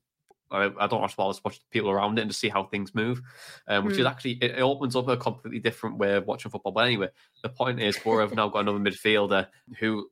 I, 0.50 0.70
I 0.78 0.86
don't 0.88 1.00
watch 1.00 1.12
football, 1.12 1.28
I 1.28 1.32
just 1.32 1.44
watch 1.44 1.60
people 1.70 1.90
around 1.90 2.18
it 2.18 2.22
and 2.22 2.30
to 2.30 2.36
see 2.36 2.48
how 2.48 2.64
things 2.64 2.96
move, 2.96 3.20
um, 3.68 3.84
which 3.84 3.96
mm. 3.96 4.00
is 4.00 4.06
hmm. 4.06 4.10
actually 4.10 4.32
it, 4.40 4.52
it, 4.52 4.60
opens 4.60 4.96
up 4.96 5.08
a 5.08 5.16
completely 5.16 5.60
different 5.60 5.98
way 5.98 6.14
of 6.14 6.26
watching 6.26 6.50
football. 6.50 6.72
But 6.72 6.86
anyway, 6.86 7.08
the 7.42 7.48
point 7.48 7.80
is, 7.80 7.98
Boro 7.98 8.26
have 8.26 8.34
now 8.34 8.48
got 8.48 8.60
another 8.60 8.78
midfielder 8.78 9.46
who 9.78 10.08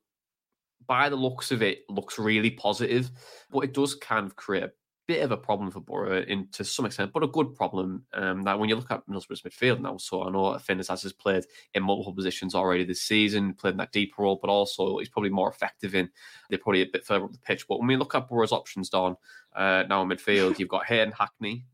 by 0.87 1.09
the 1.09 1.15
looks 1.15 1.51
of 1.51 1.61
it, 1.61 1.83
looks 1.89 2.19
really 2.19 2.51
positive, 2.51 3.11
but 3.49 3.61
it 3.61 3.73
does 3.73 3.95
kind 3.95 4.25
of 4.25 4.35
create 4.35 4.63
a 4.63 4.71
bit 5.07 5.21
of 5.21 5.31
a 5.31 5.37
problem 5.37 5.69
for 5.69 5.79
Boro 5.79 6.21
in 6.23 6.47
to 6.51 6.63
some 6.63 6.85
extent, 6.85 7.11
but 7.13 7.23
a 7.23 7.27
good 7.27 7.55
problem. 7.55 8.03
Um, 8.13 8.43
that 8.43 8.59
when 8.59 8.69
you 8.69 8.75
look 8.75 8.91
at 8.91 9.07
Middlesbrough's 9.07 9.41
midfield 9.41 9.79
now, 9.79 9.97
so 9.97 10.23
I 10.23 10.31
know 10.31 10.57
Finn 10.57 10.77
has 10.77 11.13
played 11.13 11.45
in 11.73 11.83
multiple 11.83 12.13
positions 12.13 12.55
already 12.55 12.83
this 12.83 13.01
season, 13.01 13.53
played 13.53 13.71
in 13.71 13.77
that 13.77 13.91
deeper 13.91 14.23
role, 14.23 14.39
but 14.41 14.49
also 14.49 14.97
he's 14.97 15.09
probably 15.09 15.29
more 15.29 15.49
effective 15.49 15.95
in. 15.95 16.09
They're 16.49 16.59
probably 16.59 16.81
a 16.81 16.87
bit 16.91 17.05
further 17.05 17.25
up 17.25 17.31
the 17.31 17.39
pitch. 17.39 17.67
But 17.67 17.79
when 17.79 17.87
we 17.87 17.97
look 17.97 18.15
at 18.15 18.27
Boro's 18.27 18.51
options, 18.51 18.89
Don, 18.89 19.15
uh, 19.55 19.83
now 19.87 20.01
in 20.01 20.09
midfield, 20.09 20.59
you've 20.59 20.69
got 20.69 20.85
Hayden 20.85 21.13
Hackney, 21.17 21.65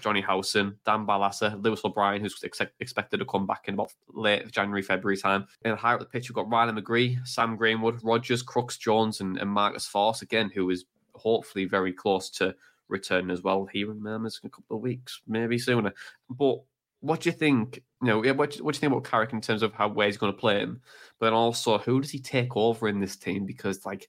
Jonny 0.00 0.20
Howson, 0.20 0.76
Dan 0.84 1.06
Barlaser, 1.06 1.62
Lewis 1.62 1.84
O'Brien, 1.84 2.20
who's 2.20 2.42
ex- 2.44 2.60
expected 2.80 3.18
to 3.18 3.24
come 3.24 3.46
back 3.46 3.68
in 3.68 3.74
about 3.74 3.92
late 4.08 4.50
January, 4.50 4.82
February 4.82 5.16
time. 5.16 5.46
And 5.62 5.78
higher 5.78 5.94
up 5.94 6.00
the 6.00 6.06
pitch, 6.06 6.28
you've 6.28 6.36
got 6.36 6.50
Riley 6.50 6.80
McGree, 6.80 7.26
Sam 7.26 7.56
Greenwood, 7.56 8.00
Rogers, 8.02 8.42
Crooks, 8.42 8.76
Jones, 8.76 9.20
and, 9.20 9.38
and 9.38 9.50
Marcus 9.50 9.88
Forss, 9.88 10.22
again, 10.22 10.50
who 10.52 10.70
is 10.70 10.84
hopefully 11.14 11.64
very 11.64 11.92
close 11.92 12.30
to 12.30 12.54
return 12.88 13.30
as 13.30 13.42
well. 13.42 13.66
He 13.66 13.84
remembers 13.84 14.40
in 14.42 14.48
a 14.48 14.50
couple 14.50 14.76
of 14.76 14.82
weeks, 14.82 15.20
maybe 15.26 15.58
sooner. 15.58 15.92
But 16.28 16.60
what 17.00 17.20
do 17.20 17.30
you 17.30 17.34
think? 17.34 17.82
You 18.02 18.08
know, 18.22 18.34
what, 18.34 18.50
do 18.50 18.58
you 18.64 18.72
think 18.72 18.92
about 18.92 19.04
Carrick 19.04 19.32
in 19.32 19.40
terms 19.40 19.62
of 19.62 19.72
how 19.72 19.88
where 19.88 20.06
he's 20.06 20.16
going 20.16 20.32
to 20.32 20.38
play 20.38 20.58
him, 20.58 20.80
but 21.18 21.32
also 21.32 21.78
who 21.78 22.00
does 22.00 22.10
he 22.10 22.18
take 22.18 22.56
over 22.56 22.88
in 22.88 23.00
this 23.00 23.16
team? 23.16 23.44
Because 23.46 23.84
like 23.84 24.08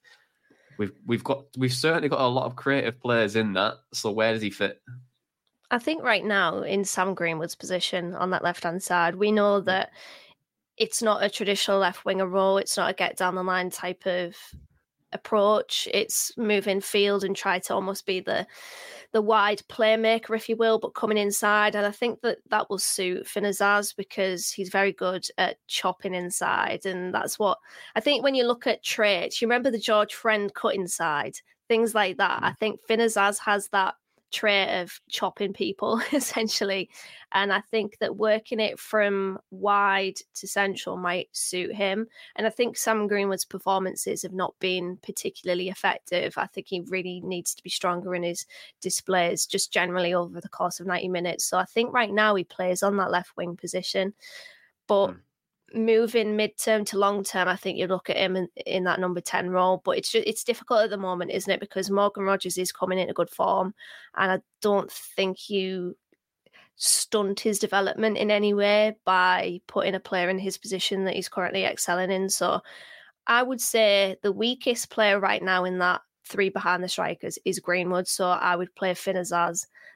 we've 0.78 0.94
we've 1.06 1.24
got 1.24 1.46
we've 1.58 1.74
certainly 1.74 2.10
got 2.10 2.22
a 2.22 2.28
lot 2.28 2.46
of 2.46 2.56
creative 2.56 3.00
players 3.00 3.36
in 3.36 3.54
that. 3.54 3.76
So 3.94 4.12
where 4.12 4.34
does 4.34 4.42
he 4.42 4.50
fit? 4.50 4.82
I 5.72 5.80
think 5.80 6.04
right 6.04 6.24
now 6.24 6.62
in 6.62 6.84
Sam 6.84 7.16
Greenwood's 7.16 7.56
position 7.56 8.14
on 8.14 8.30
that 8.32 8.44
left 8.44 8.64
hand 8.64 8.84
side, 8.84 9.16
we 9.16 9.32
know 9.32 9.62
mm. 9.62 9.66
that 9.66 9.92
it's 10.78 11.02
not 11.02 11.24
a 11.24 11.30
traditional 11.30 11.80
left 11.80 12.06
winger 12.06 12.28
role. 12.28 12.58
It's 12.58 12.76
not 12.76 12.90
a 12.90 12.94
get 12.94 13.18
down 13.18 13.36
the 13.36 13.44
line 13.44 13.70
type 13.70 14.06
of 14.06 14.36
approach. 15.14 15.88
It's 15.94 16.38
move 16.38 16.68
in 16.68 16.82
field 16.82 17.24
and 17.24 17.36
try 17.36 17.60
to 17.60 17.74
almost 17.74 18.06
be 18.06 18.20
the 18.20 18.46
the 19.14 19.22
wide 19.22 19.62
playmaker, 19.70 20.36
if 20.36 20.48
you 20.48 20.56
will, 20.56 20.80
but 20.80 20.94
coming 20.94 21.18
inside. 21.18 21.76
And 21.76 21.86
I 21.86 21.92
think 21.92 22.22
that 22.22 22.38
that 22.50 22.70
will 22.70 22.78
suit 22.78 23.28
Finn 23.28 23.44
Azaz 23.44 23.96
because 23.96 24.52
he's 24.52 24.70
very 24.70 24.94
good 24.94 25.26
at 25.38 25.58
chopping 25.68 26.14
inside. 26.14 26.86
And 26.86 27.14
that's 27.14 27.38
what 27.38 27.58
I 27.96 28.00
think 28.00 28.24
when 28.24 28.36
you 28.36 28.46
look 28.46 28.68
at 28.68 28.84
traits, 28.84 29.42
you 29.42 29.48
remember 29.48 29.72
the 29.72 29.80
George 29.80 30.14
Friend 30.14 30.54
cut 30.54 30.76
inside, 30.76 31.36
things 31.68 31.94
like 31.94 32.18
that. 32.18 32.42
Mm. 32.42 32.46
I 32.46 32.54
think 32.54 32.82
Finn 32.88 33.00
Azaz 33.00 33.40
has 33.40 33.68
that 33.70 33.96
trait 34.32 34.82
of 34.82 35.00
chopping 35.10 35.54
people 35.54 36.02
essentially 36.14 36.90
and 37.34 37.52
i 37.52 37.60
think 37.60 37.98
that 38.00 38.16
working 38.16 38.60
it 38.60 38.80
from 38.80 39.38
wide 39.52 40.16
to 40.34 40.48
central 40.48 40.98
might 40.98 41.28
suit 41.32 41.74
him 41.76 42.08
and 42.36 42.48
i 42.48 42.50
think 42.50 42.78
sam 42.78 43.08
greenwood's 43.08 43.46
performances 43.46 44.24
have 44.24 44.34
not 44.34 44.54
been 44.60 44.98
particularly 45.04 45.70
effective. 45.70 46.34
I 46.38 46.48
think 46.48 46.68
he 46.68 46.82
really 46.82 47.22
needs 47.22 47.54
to 47.56 47.64
be 47.64 47.70
stronger 47.70 48.16
in 48.16 48.24
his 48.24 48.46
displays 48.80 49.46
just 49.46 49.72
generally 49.72 50.14
over 50.14 50.40
the 50.40 50.50
course 50.50 50.80
of 50.80 50.88
90 50.88 51.10
minutes 51.10 51.46
so 51.46 51.58
i 51.58 51.66
think 51.66 51.94
right 51.94 52.12
now 52.12 52.36
he 52.36 52.44
plays 52.44 52.84
on 52.84 52.98
that 52.98 53.12
left 53.12 53.36
wing 53.38 53.56
position 53.56 54.14
but 54.88 55.12
mm 55.12 55.20
moving 55.74 56.38
midterm 56.38 56.86
to 56.88 56.98
long 56.98 57.24
term, 57.24 57.48
I 57.48 57.56
think 57.56 57.78
you 57.78 57.88
look 57.88 58.10
at 58.10 58.18
him 58.18 58.36
in, 58.36 58.48
in 58.66 58.84
that 58.86 59.00
number 59.00 59.22
ten 59.22 59.50
role. 59.50 59.82
But 59.84 59.98
it's 59.98 60.12
just, 60.12 60.28
it's 60.28 60.44
difficult 60.44 60.82
at 60.82 60.90
the 60.90 60.98
moment, 60.98 61.32
isn't 61.32 61.52
it? 61.52 61.60
Because 61.60 61.90
Morgan 61.90 62.24
Rogers 62.24 62.58
is 62.58 62.72
coming 62.72 63.00
into 63.00 63.14
good 63.14 63.30
form, 63.30 63.74
and 64.16 64.32
I 64.32 64.40
don't 64.62 64.92
think 64.92 65.50
you 65.50 65.96
stunt 66.76 67.40
his 67.40 67.60
development 67.60 68.18
in 68.18 68.32
any 68.32 68.54
way 68.54 68.96
by 69.06 69.62
putting 69.68 69.94
a 69.94 70.00
player 70.00 70.30
in 70.30 70.40
his 70.40 70.58
position 70.58 71.06
that 71.06 71.16
he's 71.16 71.30
currently 71.30 71.64
excelling 71.64 72.10
in. 72.10 72.28
So 72.28 72.62
I 73.28 73.44
would 73.44 73.62
say 73.62 74.16
the 74.24 74.32
weakest 74.32 74.90
player 74.90 75.20
right 75.20 75.44
now 75.44 75.64
in 75.66 75.78
that 75.78 76.02
three 76.28 76.50
behind 76.50 76.84
the 76.84 76.90
strikers 76.90 77.38
is 77.46 77.60
Greenwood. 77.60 78.08
So 78.08 78.28
I 78.30 78.56
would 78.56 78.74
play 78.74 78.96
Finn 78.96 79.24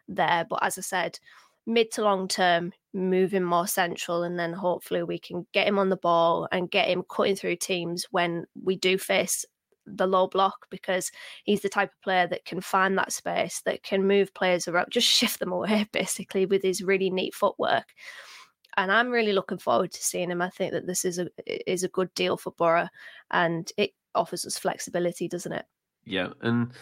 there. 0.08 0.46
But 0.48 0.60
as 0.62 0.78
I 0.78 0.82
said, 0.82 1.20
mid 1.66 1.92
to 1.92 2.04
long 2.04 2.28
term, 2.28 2.72
move 2.94 3.34
him 3.34 3.44
more 3.44 3.68
central, 3.68 4.24
and 4.24 4.40
then 4.40 4.54
hopefully 4.54 5.04
we 5.04 5.20
can 5.20 5.46
get 5.54 5.68
him 5.68 5.80
on 5.80 5.90
the 5.90 5.98
ball 5.98 6.48
and 6.52 6.72
get 6.72 6.88
him 6.88 7.04
cutting 7.10 7.36
through 7.36 7.58
teams 7.58 8.06
when 8.12 8.46
we 8.64 8.76
do 8.76 8.98
face 8.98 9.46
the 9.86 10.08
low 10.08 10.28
block 10.28 10.68
because 10.70 11.12
he's 11.44 11.62
the 11.62 11.70
type 11.70 11.92
of 11.92 12.02
player 12.02 12.28
that 12.28 12.46
can 12.46 12.62
find 12.62 12.98
that 12.98 13.12
space, 13.12 13.62
that 13.66 13.84
can 13.84 14.08
move 14.08 14.34
players 14.34 14.68
around, 14.68 14.88
just 14.90 15.08
shift 15.12 15.40
them 15.40 15.52
away 15.52 15.88
basically 15.92 16.46
with 16.46 16.64
his 16.64 16.84
really 16.84 17.10
neat 17.10 17.34
footwork. 17.34 17.94
And 18.78 18.92
I'm 18.92 19.10
really 19.10 19.32
looking 19.32 19.58
forward 19.58 19.92
to 19.92 20.04
seeing 20.04 20.32
him. 20.32 20.42
I 20.42 20.50
think 20.50 20.74
that 20.74 20.86
this 20.86 21.06
is 21.06 21.18
a 21.18 21.30
is 21.46 21.84
a 21.84 21.90
good 21.90 22.14
deal 22.14 22.36
for 22.36 22.52
Boro, 22.52 22.90
and 23.32 23.72
it 23.78 23.92
offers 24.14 24.46
us 24.46 24.58
flexibility, 24.58 25.30
doesn't 25.30 25.54
it? 25.54 25.66
Yeah, 26.04 26.30
and 26.42 26.74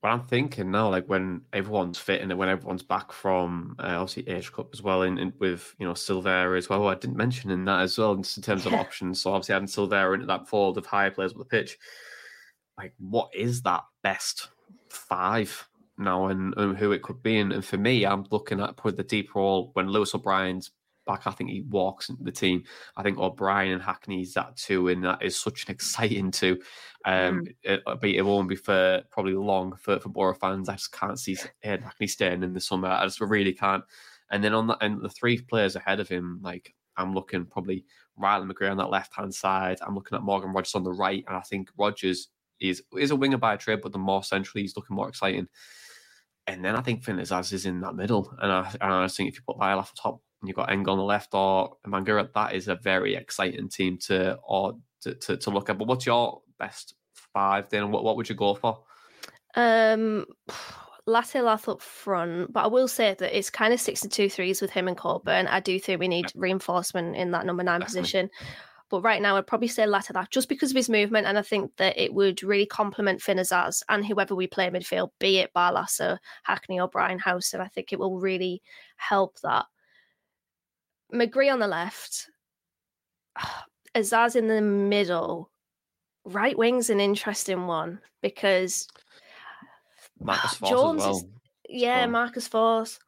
what 0.00 0.10
I'm 0.10 0.22
thinking 0.22 0.70
now, 0.70 0.88
like 0.88 1.06
when 1.06 1.42
everyone's 1.52 1.98
fit 1.98 2.22
and 2.22 2.36
when 2.38 2.48
everyone's 2.48 2.82
back 2.82 3.12
from 3.12 3.76
uh, 3.78 3.96
obviously 3.98 4.32
Asian 4.32 4.54
Cup 4.54 4.70
as 4.72 4.80
well, 4.80 5.02
and, 5.02 5.32
with 5.38 5.74
you 5.78 5.86
know 5.86 5.92
Silvera 5.92 6.56
as 6.56 6.68
well. 6.68 6.88
I 6.88 6.94
didn't 6.94 7.16
mention 7.16 7.50
in 7.50 7.66
that 7.66 7.82
as 7.82 7.98
well 7.98 8.12
in 8.12 8.22
terms 8.22 8.64
of 8.64 8.72
options. 8.72 9.20
So 9.20 9.32
obviously 9.32 9.52
having 9.52 9.68
Silvera 9.68 10.14
into 10.14 10.26
that 10.26 10.48
fold 10.48 10.78
of 10.78 10.86
higher 10.86 11.10
players 11.10 11.32
on 11.32 11.38
the 11.38 11.44
pitch, 11.44 11.76
like 12.78 12.94
what 12.98 13.28
is 13.34 13.60
that 13.62 13.84
best 14.02 14.48
five 14.88 15.68
now 15.98 16.28
and, 16.28 16.54
and 16.56 16.78
who 16.78 16.92
it 16.92 17.02
could 17.02 17.22
be? 17.22 17.38
And, 17.38 17.52
and, 17.52 17.64
for 17.64 17.76
me, 17.76 18.06
I'm 18.06 18.24
looking 18.30 18.60
at 18.60 18.78
put 18.78 18.96
the 18.96 19.02
deep 19.02 19.34
role 19.34 19.70
when 19.74 19.90
Lewis 19.90 20.14
O'Brien's 20.14 20.70
back. 21.10 21.26
I 21.26 21.30
think 21.30 21.50
he 21.50 21.62
walks 21.62 22.08
into 22.08 22.22
the 22.22 22.32
team. 22.32 22.64
I 22.96 23.02
think 23.02 23.18
O'Brien 23.18 23.72
and 23.72 23.82
Hackney's 23.82 24.34
that 24.34 24.56
too, 24.56 24.88
and 24.88 25.04
that 25.04 25.22
is 25.22 25.36
such 25.36 25.64
an 25.66 25.72
exciting 25.72 26.30
two. 26.30 26.60
Um, 27.04 27.44
mm. 27.44 27.54
it, 27.62 27.82
it 28.16 28.22
won't 28.22 28.48
be 28.48 28.56
for 28.56 29.02
probably 29.10 29.34
long 29.34 29.76
for, 29.76 29.98
for 29.98 30.08
Boro 30.08 30.34
fans. 30.34 30.68
I 30.68 30.74
just 30.74 30.92
can't 30.92 31.18
see 31.18 31.36
Ed 31.62 31.82
Hackney 31.82 32.06
staying 32.06 32.42
in 32.42 32.52
the 32.52 32.60
summer. 32.60 32.88
I 32.88 33.04
just 33.04 33.20
really 33.20 33.52
can't. 33.52 33.84
And 34.30 34.44
then 34.44 34.54
on 34.54 34.68
that, 34.68 34.78
and 34.80 35.02
the 35.02 35.08
three 35.08 35.40
players 35.40 35.76
ahead 35.76 36.00
of 36.00 36.08
him, 36.08 36.40
like 36.42 36.74
I'm 36.96 37.14
looking 37.14 37.46
probably 37.46 37.84
Riley 38.16 38.46
McGree 38.46 38.70
on 38.70 38.76
that 38.76 38.90
left 38.90 39.14
hand 39.14 39.34
side. 39.34 39.78
I'm 39.80 39.94
looking 39.94 40.16
at 40.16 40.22
Morgan 40.22 40.52
Rogers 40.52 40.74
on 40.74 40.84
the 40.84 40.92
right, 40.92 41.24
and 41.26 41.36
I 41.36 41.40
think 41.40 41.70
Rogers 41.76 42.28
is 42.60 42.82
is 42.96 43.10
a 43.10 43.16
winger 43.16 43.38
by 43.38 43.56
trade, 43.56 43.80
but 43.82 43.92
the 43.92 43.98
more 43.98 44.22
centrally 44.22 44.62
he's 44.62 44.76
looking 44.76 44.96
more 44.96 45.08
exciting. 45.08 45.48
And 46.46 46.64
then 46.64 46.74
I 46.74 46.80
think 46.80 47.04
Finn 47.04 47.18
Azaz 47.18 47.52
is 47.52 47.66
in 47.66 47.80
that 47.80 47.94
middle, 47.94 48.34
and 48.40 48.50
I, 48.50 48.70
and 48.80 48.92
I 48.92 49.08
think 49.08 49.28
if 49.28 49.36
you 49.36 49.42
put 49.46 49.58
Lyle 49.58 49.78
off 49.78 49.94
the 49.94 50.00
top 50.02 50.20
and 50.40 50.48
you've 50.48 50.56
got 50.56 50.70
Eng 50.70 50.88
on 50.88 50.98
the 50.98 51.04
left 51.04 51.34
or 51.34 51.76
Bangura, 51.86 52.32
that 52.34 52.54
is 52.54 52.68
a 52.68 52.76
very 52.76 53.14
exciting 53.14 53.68
team 53.68 53.98
to 53.98 54.38
or 54.46 54.74
to, 55.02 55.14
to, 55.14 55.36
to 55.36 55.50
look 55.50 55.68
at. 55.70 55.78
But 55.78 55.88
what's 55.88 56.06
your 56.06 56.40
best 56.58 56.94
five 57.14 57.68
then? 57.68 57.90
What 57.90 58.04
what 58.04 58.16
would 58.16 58.28
you 58.28 58.34
go 58.34 58.54
for? 58.54 58.82
Um 59.54 60.26
Latte 61.06 61.40
Lath 61.40 61.68
up 61.68 61.82
front, 61.82 62.52
but 62.52 62.64
I 62.64 62.66
will 62.68 62.86
say 62.86 63.16
that 63.18 63.36
it's 63.36 63.50
kind 63.50 63.72
of 63.72 63.80
six 63.80 64.00
to 64.02 64.08
two 64.08 64.28
threes 64.30 64.60
with 64.60 64.70
him 64.70 64.86
and 64.86 64.96
Coburn. 64.96 65.48
I 65.48 65.58
do 65.58 65.80
think 65.80 65.98
we 65.98 66.06
need 66.06 66.30
reinforcement 66.36 67.16
in 67.16 67.32
that 67.32 67.46
number 67.46 67.64
nine 67.64 67.80
Definitely. 67.80 68.00
position. 68.00 68.30
But 68.90 69.02
right 69.02 69.22
now, 69.22 69.36
I'd 69.36 69.46
probably 69.46 69.68
say 69.68 69.86
Latte 69.86 70.12
Lath 70.12 70.30
just 70.30 70.48
because 70.48 70.70
of 70.70 70.76
his 70.76 70.90
movement, 70.90 71.26
and 71.26 71.38
I 71.38 71.42
think 71.42 71.76
that 71.76 71.96
it 71.96 72.12
would 72.12 72.42
really 72.42 72.66
complement 72.66 73.22
Finn 73.22 73.38
Azaz 73.38 73.82
and 73.88 74.04
whoever 74.04 74.34
we 74.34 74.48
play 74.48 74.68
midfield, 74.68 75.10
be 75.20 75.38
it 75.38 75.52
Barlaser, 75.54 76.18
Hackney, 76.42 76.80
or 76.80 76.88
Brian 76.88 77.18
House. 77.18 77.54
And 77.54 77.62
I 77.62 77.68
think 77.68 77.92
it 77.92 77.98
will 77.98 78.18
really 78.18 78.62
help 78.96 79.40
that. 79.40 79.66
McGree 81.12 81.52
on 81.52 81.58
the 81.58 81.68
left, 81.68 82.28
Azaz 83.94 84.36
in 84.36 84.48
the 84.48 84.60
middle. 84.60 85.50
Right 86.24 86.56
wing's 86.56 86.90
an 86.90 87.00
interesting 87.00 87.66
one 87.66 87.98
because 88.22 88.86
Marcus 90.20 90.54
Forss 90.58 90.68
Jones 90.68 91.00
well. 91.00 91.16
is 91.16 91.24
yeah, 91.68 92.06
Marcus 92.06 92.48
Forss. 92.48 92.98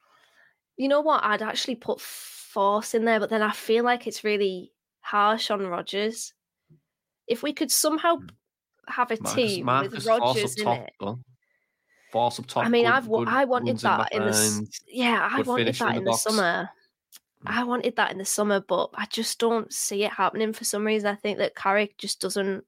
You 0.77 0.89
know 0.89 1.01
what? 1.01 1.23
I'd 1.25 1.43
actually 1.43 1.77
put 1.77 1.99
Forss 1.99 2.95
in 2.95 3.05
there, 3.05 3.21
but 3.21 3.31
then 3.31 3.43
I 3.43 3.53
feel 3.53 3.85
like 3.85 4.07
it's 4.07 4.25
really 4.25 4.73
harsh 5.01 5.51
on 5.51 5.67
Rogers. 5.67 6.33
If 7.27 7.43
we 7.43 7.53
could 7.53 7.71
somehow 7.71 8.17
hmm. 8.17 8.27
have 8.89 9.11
a 9.11 9.19
Marcus, 9.21 9.35
team 9.35 9.67
Marcus 9.67 9.93
with 9.93 10.07
Rogers 10.07 10.57
in 10.57 10.65
top, 10.65 10.79
it. 10.79 10.93
Though. 11.01 11.19
Forss 12.13 12.39
up 12.39 12.47
top. 12.47 12.65
I 12.65 12.69
mean, 12.69 12.85
good, 12.85 12.93
I've 12.93 13.11
I 13.29 13.45
wanted 13.45 13.79
that 13.79 14.13
in 14.13 14.25
the 14.25 14.69
yeah, 14.89 15.29
I 15.31 15.43
wanted 15.43 15.75
that 15.75 15.91
in, 15.93 15.99
in 15.99 16.05
the, 16.05 16.11
the 16.11 16.17
summer. 16.17 16.71
I 17.47 17.65
wanted 17.65 17.97
that 17.97 18.13
in 18.13 18.19
the 18.19 18.25
summer, 18.25 18.61
but 18.61 18.91
I 18.95 19.07
just 19.07 19.39
don't 19.39 19.73
see 19.73 20.05
it 20.05 20.13
happening 20.13 20.53
for 20.53 20.65
some 20.65 20.87
reason. 20.87 21.09
I 21.09 21.17
think 21.17 21.39
that 21.39 21.57
Carrick 21.57 21.99
just 21.99 22.21
doesn't 22.21 22.65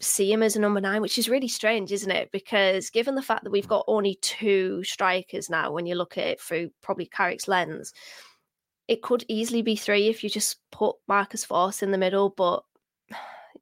see 0.00 0.30
him 0.32 0.42
as 0.42 0.56
a 0.56 0.60
number 0.60 0.80
nine, 0.80 1.00
which 1.00 1.18
is 1.18 1.28
really 1.28 1.48
strange, 1.48 1.92
isn't 1.92 2.10
it? 2.10 2.30
Because 2.30 2.90
given 2.90 3.14
the 3.14 3.22
fact 3.22 3.44
that 3.44 3.50
we've 3.50 3.68
got 3.68 3.84
only 3.88 4.16
two 4.20 4.82
strikers 4.84 5.50
now, 5.50 5.72
when 5.72 5.86
you 5.86 5.94
look 5.94 6.18
at 6.18 6.26
it 6.26 6.40
through 6.40 6.70
probably 6.82 7.06
Carrick's 7.06 7.48
lens, 7.48 7.92
it 8.86 9.02
could 9.02 9.24
easily 9.28 9.62
be 9.62 9.76
three 9.76 10.08
if 10.08 10.22
you 10.22 10.30
just 10.30 10.56
put 10.70 10.96
Marcus 11.06 11.44
Forss 11.44 11.82
in 11.82 11.90
the 11.90 11.98
middle. 11.98 12.30
But 12.30 12.64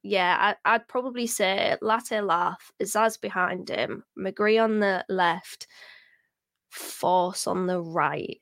yeah, 0.03 0.55
I, 0.65 0.73
would 0.73 0.87
probably 0.87 1.27
say 1.27 1.75
Latte 1.81 2.21
Lath, 2.21 2.71
Zaz 2.83 3.19
behind 3.19 3.69
him, 3.69 4.03
McGree 4.17 4.63
on 4.63 4.79
the 4.79 5.05
left, 5.09 5.67
Forss 6.73 7.47
on 7.47 7.67
the 7.67 7.81
right. 7.81 8.39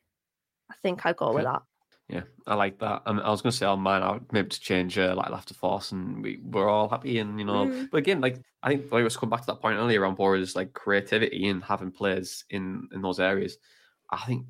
I 0.69 0.75
think 0.81 1.05
I'd 1.05 1.17
go 1.17 1.27
okay. 1.27 1.35
with 1.35 1.45
that. 1.45 1.63
Yeah, 2.07 2.21
I 2.45 2.53
like 2.53 2.77
that. 2.79 3.01
I, 3.05 3.11
I 3.11 3.31
was 3.31 3.41
going 3.41 3.51
to 3.51 3.57
say 3.57 3.65
on 3.65 3.79
mine, 3.79 4.03
I 4.03 4.19
maybe 4.31 4.49
to 4.49 4.59
change 4.59 4.97
uh, 4.97 5.15
like 5.15 5.45
to 5.45 5.53
force, 5.55 5.91
and 5.91 6.21
we 6.23 6.39
we're 6.43 6.69
all 6.69 6.87
happy. 6.87 7.17
And 7.17 7.39
you 7.39 7.45
know, 7.45 7.65
mm. 7.65 7.89
but 7.89 7.97
again, 7.97 8.21
like 8.21 8.39
I 8.61 8.69
think 8.69 8.93
I 8.93 9.01
was 9.01 9.17
come 9.17 9.29
back 9.29 9.41
to 9.41 9.47
that 9.47 9.61
point 9.61 9.77
earlier 9.77 10.05
on 10.05 10.13
Boro's 10.13 10.55
like 10.55 10.73
creativity 10.73 11.47
and 11.47 11.63
having 11.63 11.91
players 11.91 12.45
in 12.51 12.87
in 12.93 13.01
those 13.01 13.19
areas. 13.19 13.57
I 14.11 14.23
think 14.25 14.45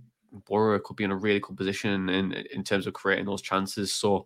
Boro 0.45 0.79
could 0.79 0.97
be 0.97 1.05
in 1.05 1.11
a 1.11 1.15
really 1.15 1.39
cool 1.39 1.55
position 1.55 2.09
in 2.09 2.33
in 2.33 2.63
terms 2.63 2.87
of 2.87 2.93
creating 2.93 3.25
those 3.25 3.41
chances. 3.41 3.93
So 3.93 4.25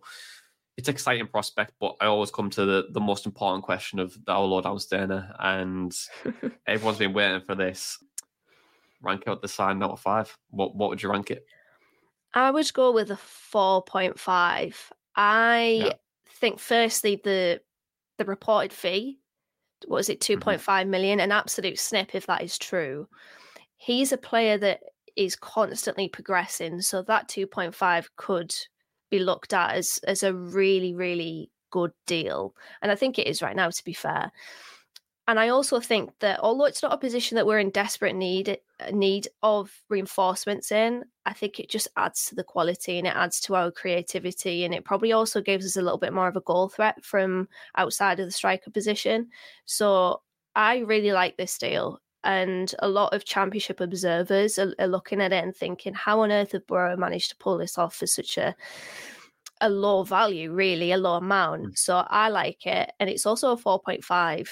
it's 0.76 0.88
an 0.88 0.94
exciting 0.94 1.26
prospect, 1.26 1.74
but 1.78 1.96
I 2.00 2.06
always 2.06 2.30
come 2.30 2.48
to 2.50 2.64
the, 2.64 2.86
the 2.90 3.00
most 3.00 3.26
important 3.26 3.64
question 3.64 3.98
of 3.98 4.16
the 4.24 4.32
low 4.32 4.60
down 4.60 4.78
Sterner, 4.78 5.34
and 5.38 5.94
everyone's 6.66 6.98
been 6.98 7.12
waiting 7.12 7.42
for 7.42 7.54
this. 7.54 7.98
Rank 9.02 9.28
out 9.28 9.42
the 9.42 9.48
sign 9.48 9.82
out 9.82 9.92
of 9.92 10.00
five. 10.00 10.36
What 10.48 10.74
what 10.74 10.90
would 10.90 11.02
you 11.02 11.10
rank 11.10 11.30
it? 11.30 11.44
I 12.34 12.50
would 12.50 12.72
go 12.72 12.92
with 12.92 13.10
a 13.10 13.14
4.5. 13.14 14.74
I 15.16 15.82
yeah. 15.84 15.92
think 16.28 16.58
firstly 16.58 17.20
the 17.22 17.60
the 18.18 18.24
reported 18.26 18.72
fee 18.72 19.18
was 19.88 20.08
it 20.08 20.20
mm-hmm. 20.20 20.48
2.5 20.48 20.58
mm-hmm. 20.58 20.90
million 20.90 21.20
an 21.20 21.32
absolute 21.32 21.78
snip 21.78 22.14
if 22.14 22.26
that 22.26 22.42
is 22.42 22.58
true. 22.58 23.08
He's 23.76 24.12
a 24.12 24.18
player 24.18 24.58
that 24.58 24.80
is 25.16 25.36
constantly 25.36 26.08
progressing 26.08 26.80
so 26.82 27.02
that 27.02 27.28
2.5 27.28 28.06
could 28.16 28.54
be 29.10 29.18
looked 29.18 29.52
at 29.52 29.74
as 29.74 29.98
as 30.06 30.22
a 30.22 30.32
really 30.32 30.94
really 30.94 31.50
good 31.70 31.92
deal 32.06 32.54
and 32.82 32.92
I 32.92 32.94
think 32.94 33.18
it 33.18 33.26
is 33.26 33.42
right 33.42 33.56
now 33.56 33.70
to 33.70 33.84
be 33.84 33.92
fair. 33.92 34.30
And 35.26 35.38
I 35.38 35.48
also 35.48 35.78
think 35.78 36.10
that 36.20 36.40
although 36.40 36.64
it's 36.64 36.82
not 36.82 36.92
a 36.92 36.98
position 36.98 37.36
that 37.36 37.46
we're 37.46 37.60
in 37.60 37.70
desperate 37.70 38.16
need 38.16 38.58
need 38.92 39.28
of 39.42 39.72
reinforcements 39.88 40.72
in, 40.72 41.04
I 41.30 41.32
think 41.32 41.60
it 41.60 41.70
just 41.70 41.86
adds 41.96 42.26
to 42.26 42.34
the 42.34 42.42
quality 42.42 42.98
and 42.98 43.06
it 43.06 43.14
adds 43.14 43.40
to 43.42 43.54
our 43.54 43.70
creativity 43.70 44.64
and 44.64 44.74
it 44.74 44.84
probably 44.84 45.12
also 45.12 45.40
gives 45.40 45.64
us 45.64 45.76
a 45.76 45.82
little 45.82 45.96
bit 45.96 46.12
more 46.12 46.26
of 46.26 46.34
a 46.34 46.40
goal 46.40 46.68
threat 46.68 47.04
from 47.04 47.48
outside 47.76 48.18
of 48.18 48.26
the 48.26 48.32
striker 48.32 48.70
position. 48.70 49.28
So 49.64 50.22
I 50.56 50.78
really 50.78 51.12
like 51.12 51.36
this 51.36 51.56
deal. 51.56 52.00
And 52.24 52.74
a 52.80 52.88
lot 52.88 53.14
of 53.14 53.24
championship 53.24 53.80
observers 53.80 54.58
are, 54.58 54.74
are 54.80 54.88
looking 54.88 55.22
at 55.22 55.32
it 55.32 55.42
and 55.44 55.56
thinking, 55.56 55.94
how 55.94 56.20
on 56.20 56.32
earth 56.32 56.52
have 56.52 56.66
Boro 56.66 56.96
managed 56.96 57.30
to 57.30 57.36
pull 57.36 57.56
this 57.56 57.78
off 57.78 57.94
for 57.94 58.08
such 58.08 58.36
a 58.36 58.54
a 59.62 59.68
low 59.68 60.02
value, 60.02 60.52
really, 60.52 60.90
a 60.92 60.96
low 60.96 61.14
amount. 61.14 61.62
Mm. 61.62 61.78
So 61.78 62.04
I 62.08 62.28
like 62.30 62.66
it. 62.66 62.92
And 62.98 63.08
it's 63.10 63.26
also 63.26 63.52
a 63.52 63.56
4.5 63.56 64.48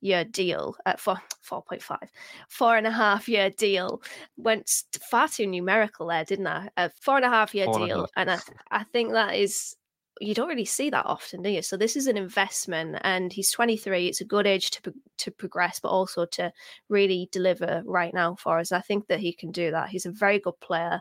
year 0.00 0.24
deal 0.24 0.76
at 0.86 1.00
four 1.00 1.18
four 1.42 1.62
point 1.62 1.82
five, 1.82 2.10
four 2.48 2.76
and 2.76 2.86
a 2.86 2.90
half 2.90 3.28
year 3.28 3.50
deal 3.50 4.02
went 4.36 4.70
far 5.10 5.28
too 5.28 5.46
numerical 5.46 6.06
there, 6.06 6.24
didn't 6.24 6.46
I? 6.46 6.68
A 6.76 6.90
four 7.00 7.16
and 7.16 7.24
a 7.24 7.30
half 7.30 7.54
year 7.54 7.66
four 7.66 7.86
deal, 7.86 8.08
and, 8.16 8.30
and 8.30 8.42
I 8.70 8.80
I 8.80 8.84
think 8.84 9.12
that 9.12 9.34
is 9.34 9.76
you 10.20 10.34
don't 10.34 10.48
really 10.48 10.64
see 10.64 10.90
that 10.90 11.06
often, 11.06 11.42
do 11.42 11.50
you? 11.50 11.62
So 11.62 11.76
this 11.76 11.96
is 11.96 12.06
an 12.06 12.16
investment, 12.16 12.96
and 13.02 13.32
he's 13.32 13.50
23. 13.50 14.08
It's 14.08 14.20
a 14.20 14.24
good 14.24 14.46
age 14.46 14.70
to 14.70 14.94
to 15.18 15.30
progress, 15.30 15.80
but 15.80 15.90
also 15.90 16.26
to 16.26 16.52
really 16.88 17.28
deliver 17.32 17.82
right 17.84 18.14
now 18.14 18.34
for 18.36 18.58
us. 18.58 18.72
I 18.72 18.80
think 18.80 19.06
that 19.08 19.20
he 19.20 19.32
can 19.32 19.50
do 19.50 19.70
that. 19.70 19.90
He's 19.90 20.06
a 20.06 20.10
very 20.10 20.38
good 20.38 20.58
player, 20.60 21.00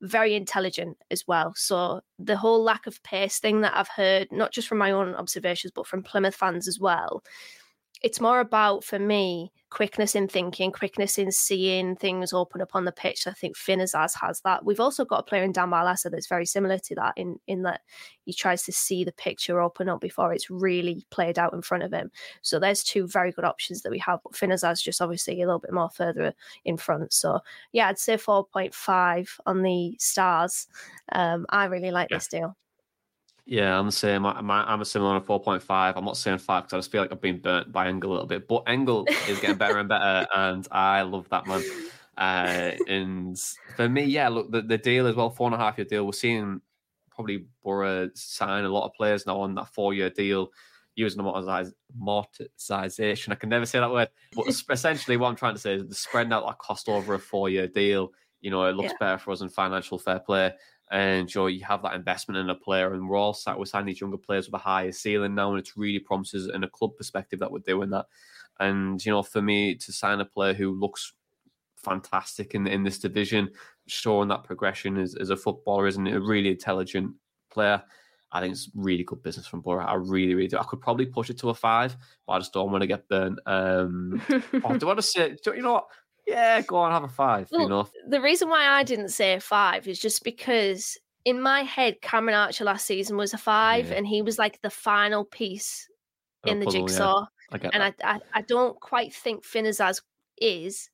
very 0.00 0.34
intelligent 0.34 0.98
as 1.10 1.26
well. 1.26 1.54
So 1.56 2.02
the 2.18 2.36
whole 2.36 2.62
lack 2.62 2.86
of 2.86 3.02
pace 3.02 3.38
thing 3.38 3.60
that 3.62 3.76
I've 3.76 3.88
heard, 3.88 4.28
not 4.30 4.52
just 4.52 4.68
from 4.68 4.78
my 4.78 4.90
own 4.90 5.14
observations, 5.14 5.72
but 5.74 5.86
from 5.86 6.02
Plymouth 6.02 6.34
fans 6.34 6.68
as 6.68 6.78
well, 6.80 7.22
it's 8.02 8.20
more 8.20 8.40
about 8.40 8.84
for 8.84 8.98
me 8.98 9.52
quickness 9.70 10.14
in 10.14 10.28
thinking, 10.28 10.70
quickness 10.70 11.16
in 11.16 11.32
seeing 11.32 11.96
things 11.96 12.34
open 12.34 12.60
up 12.60 12.74
on 12.74 12.84
the 12.84 12.92
pitch. 12.92 13.26
I 13.26 13.30
think 13.30 13.56
Finn 13.56 13.78
Azaz 13.78 14.12
has 14.20 14.42
that. 14.42 14.66
We've 14.66 14.80
also 14.80 15.04
got 15.04 15.20
a 15.20 15.22
player 15.22 15.44
in 15.44 15.52
Dan 15.52 15.70
Barlaser 15.70 16.10
that's 16.10 16.26
very 16.26 16.44
similar 16.44 16.78
to 16.78 16.94
that 16.96 17.14
in 17.16 17.38
in 17.46 17.62
that 17.62 17.80
he 18.24 18.34
tries 18.34 18.64
to 18.64 18.72
see 18.72 19.02
the 19.02 19.12
picture 19.12 19.60
open 19.60 19.88
up 19.88 20.00
before 20.00 20.32
it's 20.32 20.50
really 20.50 21.06
played 21.10 21.38
out 21.38 21.54
in 21.54 21.62
front 21.62 21.84
of 21.84 21.92
him. 21.92 22.10
So 22.42 22.58
there's 22.58 22.84
two 22.84 23.06
very 23.06 23.32
good 23.32 23.44
options 23.44 23.82
that 23.82 23.90
we 23.90 23.98
have. 24.00 24.20
But 24.22 24.36
Finn 24.36 24.50
Azaz 24.50 24.82
just 24.82 25.00
obviously 25.00 25.40
a 25.40 25.46
little 25.46 25.60
bit 25.60 25.72
more 25.72 25.90
further 25.90 26.34
in 26.64 26.76
front. 26.76 27.12
So 27.12 27.40
yeah, 27.72 27.88
I'd 27.88 27.98
say 27.98 28.16
4.5 28.16 29.28
on 29.46 29.62
the 29.62 29.96
stars. 29.98 30.66
Um, 31.12 31.46
I 31.48 31.64
really 31.64 31.90
like 31.92 32.10
yeah. 32.10 32.18
this 32.18 32.28
deal. 32.28 32.56
Yeah, 33.44 33.76
I'm 33.78 33.86
the 33.86 33.92
same. 33.92 34.24
I, 34.24 34.38
am 34.38 34.80
a 34.80 34.84
similar 34.84 35.10
on 35.10 35.16
a 35.16 35.20
4.5. 35.20 35.92
I'm 35.96 36.04
not 36.04 36.16
saying 36.16 36.38
five 36.38 36.62
because 36.64 36.74
I 36.74 36.78
just 36.78 36.92
feel 36.92 37.02
like 37.02 37.10
I've 37.12 37.20
been 37.20 37.40
burnt 37.40 37.72
by 37.72 37.88
Engel 37.88 38.10
a 38.10 38.12
little 38.12 38.28
bit. 38.28 38.46
But 38.46 38.62
Engel 38.68 39.04
is 39.28 39.40
getting 39.40 39.56
better 39.56 39.78
and 39.78 39.88
better, 39.88 40.26
and 40.34 40.66
I 40.70 41.02
love 41.02 41.28
that 41.30 41.46
man. 41.46 41.62
Uh, 42.16 42.72
and 42.88 43.36
for 43.76 43.88
me, 43.88 44.04
yeah, 44.04 44.28
look, 44.28 44.52
the, 44.52 44.62
the 44.62 44.78
deal 44.78 45.08
as 45.08 45.16
well, 45.16 45.30
four 45.30 45.48
and 45.48 45.54
a 45.54 45.58
half 45.58 45.76
year 45.76 45.84
deal. 45.84 46.06
We're 46.06 46.12
seeing 46.12 46.60
probably 47.10 47.46
Boro 47.64 48.10
sign 48.14 48.64
a 48.64 48.68
lot 48.68 48.86
of 48.86 48.94
players 48.94 49.26
now 49.26 49.40
on 49.40 49.56
that 49.56 49.68
four 49.68 49.92
year 49.92 50.10
deal 50.10 50.52
using 50.94 51.22
amortization. 51.22 51.72
I 53.32 53.34
can 53.34 53.48
never 53.48 53.66
say 53.66 53.80
that 53.80 53.90
word. 53.90 54.08
But 54.36 54.46
essentially, 54.70 55.16
what 55.16 55.28
I'm 55.28 55.36
trying 55.36 55.54
to 55.54 55.60
say 55.60 55.74
is 55.74 55.86
the 55.86 55.94
spreading 55.94 56.32
out 56.32 56.46
that 56.46 56.58
cost 56.58 56.88
over 56.88 57.14
a 57.14 57.18
four 57.18 57.50
year 57.50 57.66
deal. 57.66 58.12
You 58.40 58.50
know, 58.50 58.64
it 58.66 58.76
looks 58.76 58.92
yeah. 58.92 58.98
better 59.00 59.18
for 59.18 59.32
us 59.32 59.40
in 59.40 59.48
financial 59.48 59.98
fair 59.98 60.20
play 60.20 60.52
and 60.92 61.34
you, 61.34 61.40
know, 61.40 61.46
you 61.46 61.64
have 61.64 61.82
that 61.82 61.94
investment 61.94 62.38
in 62.38 62.50
a 62.50 62.54
player, 62.54 62.92
and 62.92 63.08
we're 63.08 63.16
all 63.16 63.32
sat 63.32 63.58
we're 63.58 63.64
signing 63.64 63.86
these 63.86 64.00
younger 64.02 64.18
players 64.18 64.46
with 64.46 64.60
a 64.60 64.62
higher 64.62 64.92
ceiling 64.92 65.34
now, 65.34 65.50
and 65.50 65.58
it's 65.58 65.74
really 65.74 65.98
promises 65.98 66.50
in 66.54 66.62
a 66.62 66.68
club 66.68 66.96
perspective 66.98 67.40
that 67.40 67.50
we're 67.50 67.60
doing 67.60 67.88
that. 67.90 68.06
And 68.60 69.04
you 69.04 69.10
know, 69.10 69.22
for 69.22 69.40
me 69.40 69.74
to 69.74 69.92
sign 69.92 70.20
a 70.20 70.26
player 70.26 70.52
who 70.52 70.78
looks 70.78 71.14
fantastic 71.76 72.54
in 72.54 72.66
in 72.66 72.84
this 72.84 72.98
division, 72.98 73.48
showing 73.86 74.28
that 74.28 74.44
progression 74.44 74.98
as, 74.98 75.14
as 75.14 75.30
a 75.30 75.36
footballer, 75.36 75.86
isn't 75.86 76.06
it? 76.06 76.14
A 76.14 76.20
really 76.20 76.50
intelligent 76.50 77.14
player. 77.50 77.82
I 78.30 78.40
think 78.40 78.52
it's 78.52 78.70
really 78.74 79.04
good 79.04 79.22
business 79.22 79.46
from 79.46 79.60
Boro. 79.60 79.84
I 79.84 79.94
really, 79.94 80.34
really 80.34 80.48
do. 80.48 80.58
I 80.58 80.64
could 80.64 80.80
probably 80.80 81.06
push 81.06 81.28
it 81.28 81.38
to 81.38 81.50
a 81.50 81.54
five, 81.54 81.96
but 82.26 82.34
I 82.34 82.38
just 82.38 82.52
don't 82.52 82.70
want 82.70 82.80
to 82.82 82.86
get 82.86 83.08
burnt. 83.08 83.38
Um, 83.44 84.22
oh, 84.64 84.76
do 84.76 84.86
I 84.86 84.88
want 84.88 84.98
to 84.98 85.02
say? 85.02 85.36
Do, 85.42 85.54
you 85.54 85.62
know 85.62 85.74
what? 85.74 85.86
Yeah, 86.26 86.60
go 86.62 86.76
on, 86.76 86.92
have 86.92 87.04
a 87.04 87.08
five. 87.08 87.48
Well, 87.50 87.62
you 87.62 87.68
know, 87.68 87.88
the 88.08 88.20
reason 88.20 88.48
why 88.48 88.66
I 88.66 88.82
didn't 88.82 89.10
say 89.10 89.34
a 89.34 89.40
five 89.40 89.88
is 89.88 89.98
just 89.98 90.24
because 90.24 90.98
in 91.24 91.40
my 91.40 91.62
head, 91.62 92.00
Cameron 92.00 92.34
Archer 92.34 92.64
last 92.64 92.86
season 92.86 93.16
was 93.16 93.34
a 93.34 93.38
five, 93.38 93.88
yeah. 93.88 93.94
and 93.96 94.06
he 94.06 94.22
was 94.22 94.38
like 94.38 94.60
the 94.62 94.70
final 94.70 95.24
piece 95.24 95.88
in 96.46 96.60
the 96.60 96.66
puzzle, 96.66 96.86
jigsaw. 96.86 97.26
Yeah. 97.52 97.58
I 97.64 97.70
and 97.72 97.82
I, 97.82 97.94
I, 98.04 98.20
I, 98.34 98.42
don't 98.42 98.80
quite 98.80 99.12
think 99.12 99.44
Finn 99.44 99.66
Azaz 99.66 100.00
is, 100.38 100.90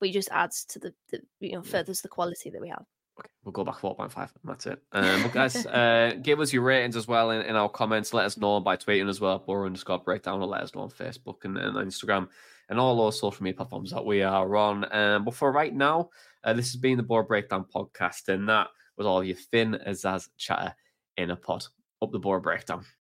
but 0.00 0.08
he 0.08 0.12
just 0.12 0.30
adds 0.32 0.64
to 0.66 0.78
the, 0.78 0.94
the 1.10 1.20
you 1.40 1.52
know, 1.52 1.62
furthers 1.62 2.00
the 2.00 2.08
quality 2.08 2.50
that 2.50 2.60
we 2.60 2.68
have. 2.68 2.84
Okay, 3.18 3.28
we'll 3.44 3.52
go 3.52 3.64
back 3.64 3.76
4.5. 3.76 4.30
That's 4.44 4.66
it. 4.66 4.80
Um, 4.92 5.30
guys, 5.32 5.66
uh, 5.66 6.14
give 6.22 6.40
us 6.40 6.52
your 6.52 6.62
ratings 6.62 6.96
as 6.96 7.06
well 7.08 7.30
in, 7.30 7.42
in, 7.42 7.56
our 7.56 7.68
comments. 7.68 8.14
Let 8.14 8.26
us 8.26 8.36
know 8.36 8.60
by 8.60 8.76
tweeting 8.76 9.08
as 9.08 9.20
well. 9.20 9.40
Boro 9.40 9.66
underscore 9.66 9.98
breakdown 9.98 10.40
or 10.40 10.46
let 10.46 10.62
us 10.62 10.74
know 10.74 10.82
on 10.82 10.90
Facebook 10.90 11.44
and, 11.44 11.58
and 11.58 11.76
Instagram 11.76 12.28
and 12.68 12.78
all 12.78 12.96
those 12.96 13.20
social 13.20 13.42
media 13.42 13.56
platforms 13.56 13.90
that 13.90 14.04
we 14.04 14.22
are 14.22 14.56
on. 14.56 14.92
Um, 14.94 15.24
but 15.24 15.34
for 15.34 15.52
right 15.52 15.74
now, 15.74 16.10
uh, 16.44 16.52
this 16.52 16.72
has 16.72 16.76
been 16.76 16.96
the 16.96 17.02
Boro 17.02 17.24
Breakdown 17.24 17.64
podcast, 17.74 18.28
and 18.28 18.48
that 18.48 18.68
was 18.96 19.06
all 19.06 19.24
your 19.24 19.36
Finn 19.36 19.78
Azaz 19.86 20.28
chatter 20.36 20.74
in 21.16 21.30
a 21.30 21.36
pod. 21.36 21.64
Up 22.02 22.12
the 22.12 22.18
Boro 22.18 22.40
Breakdown. 22.40 22.84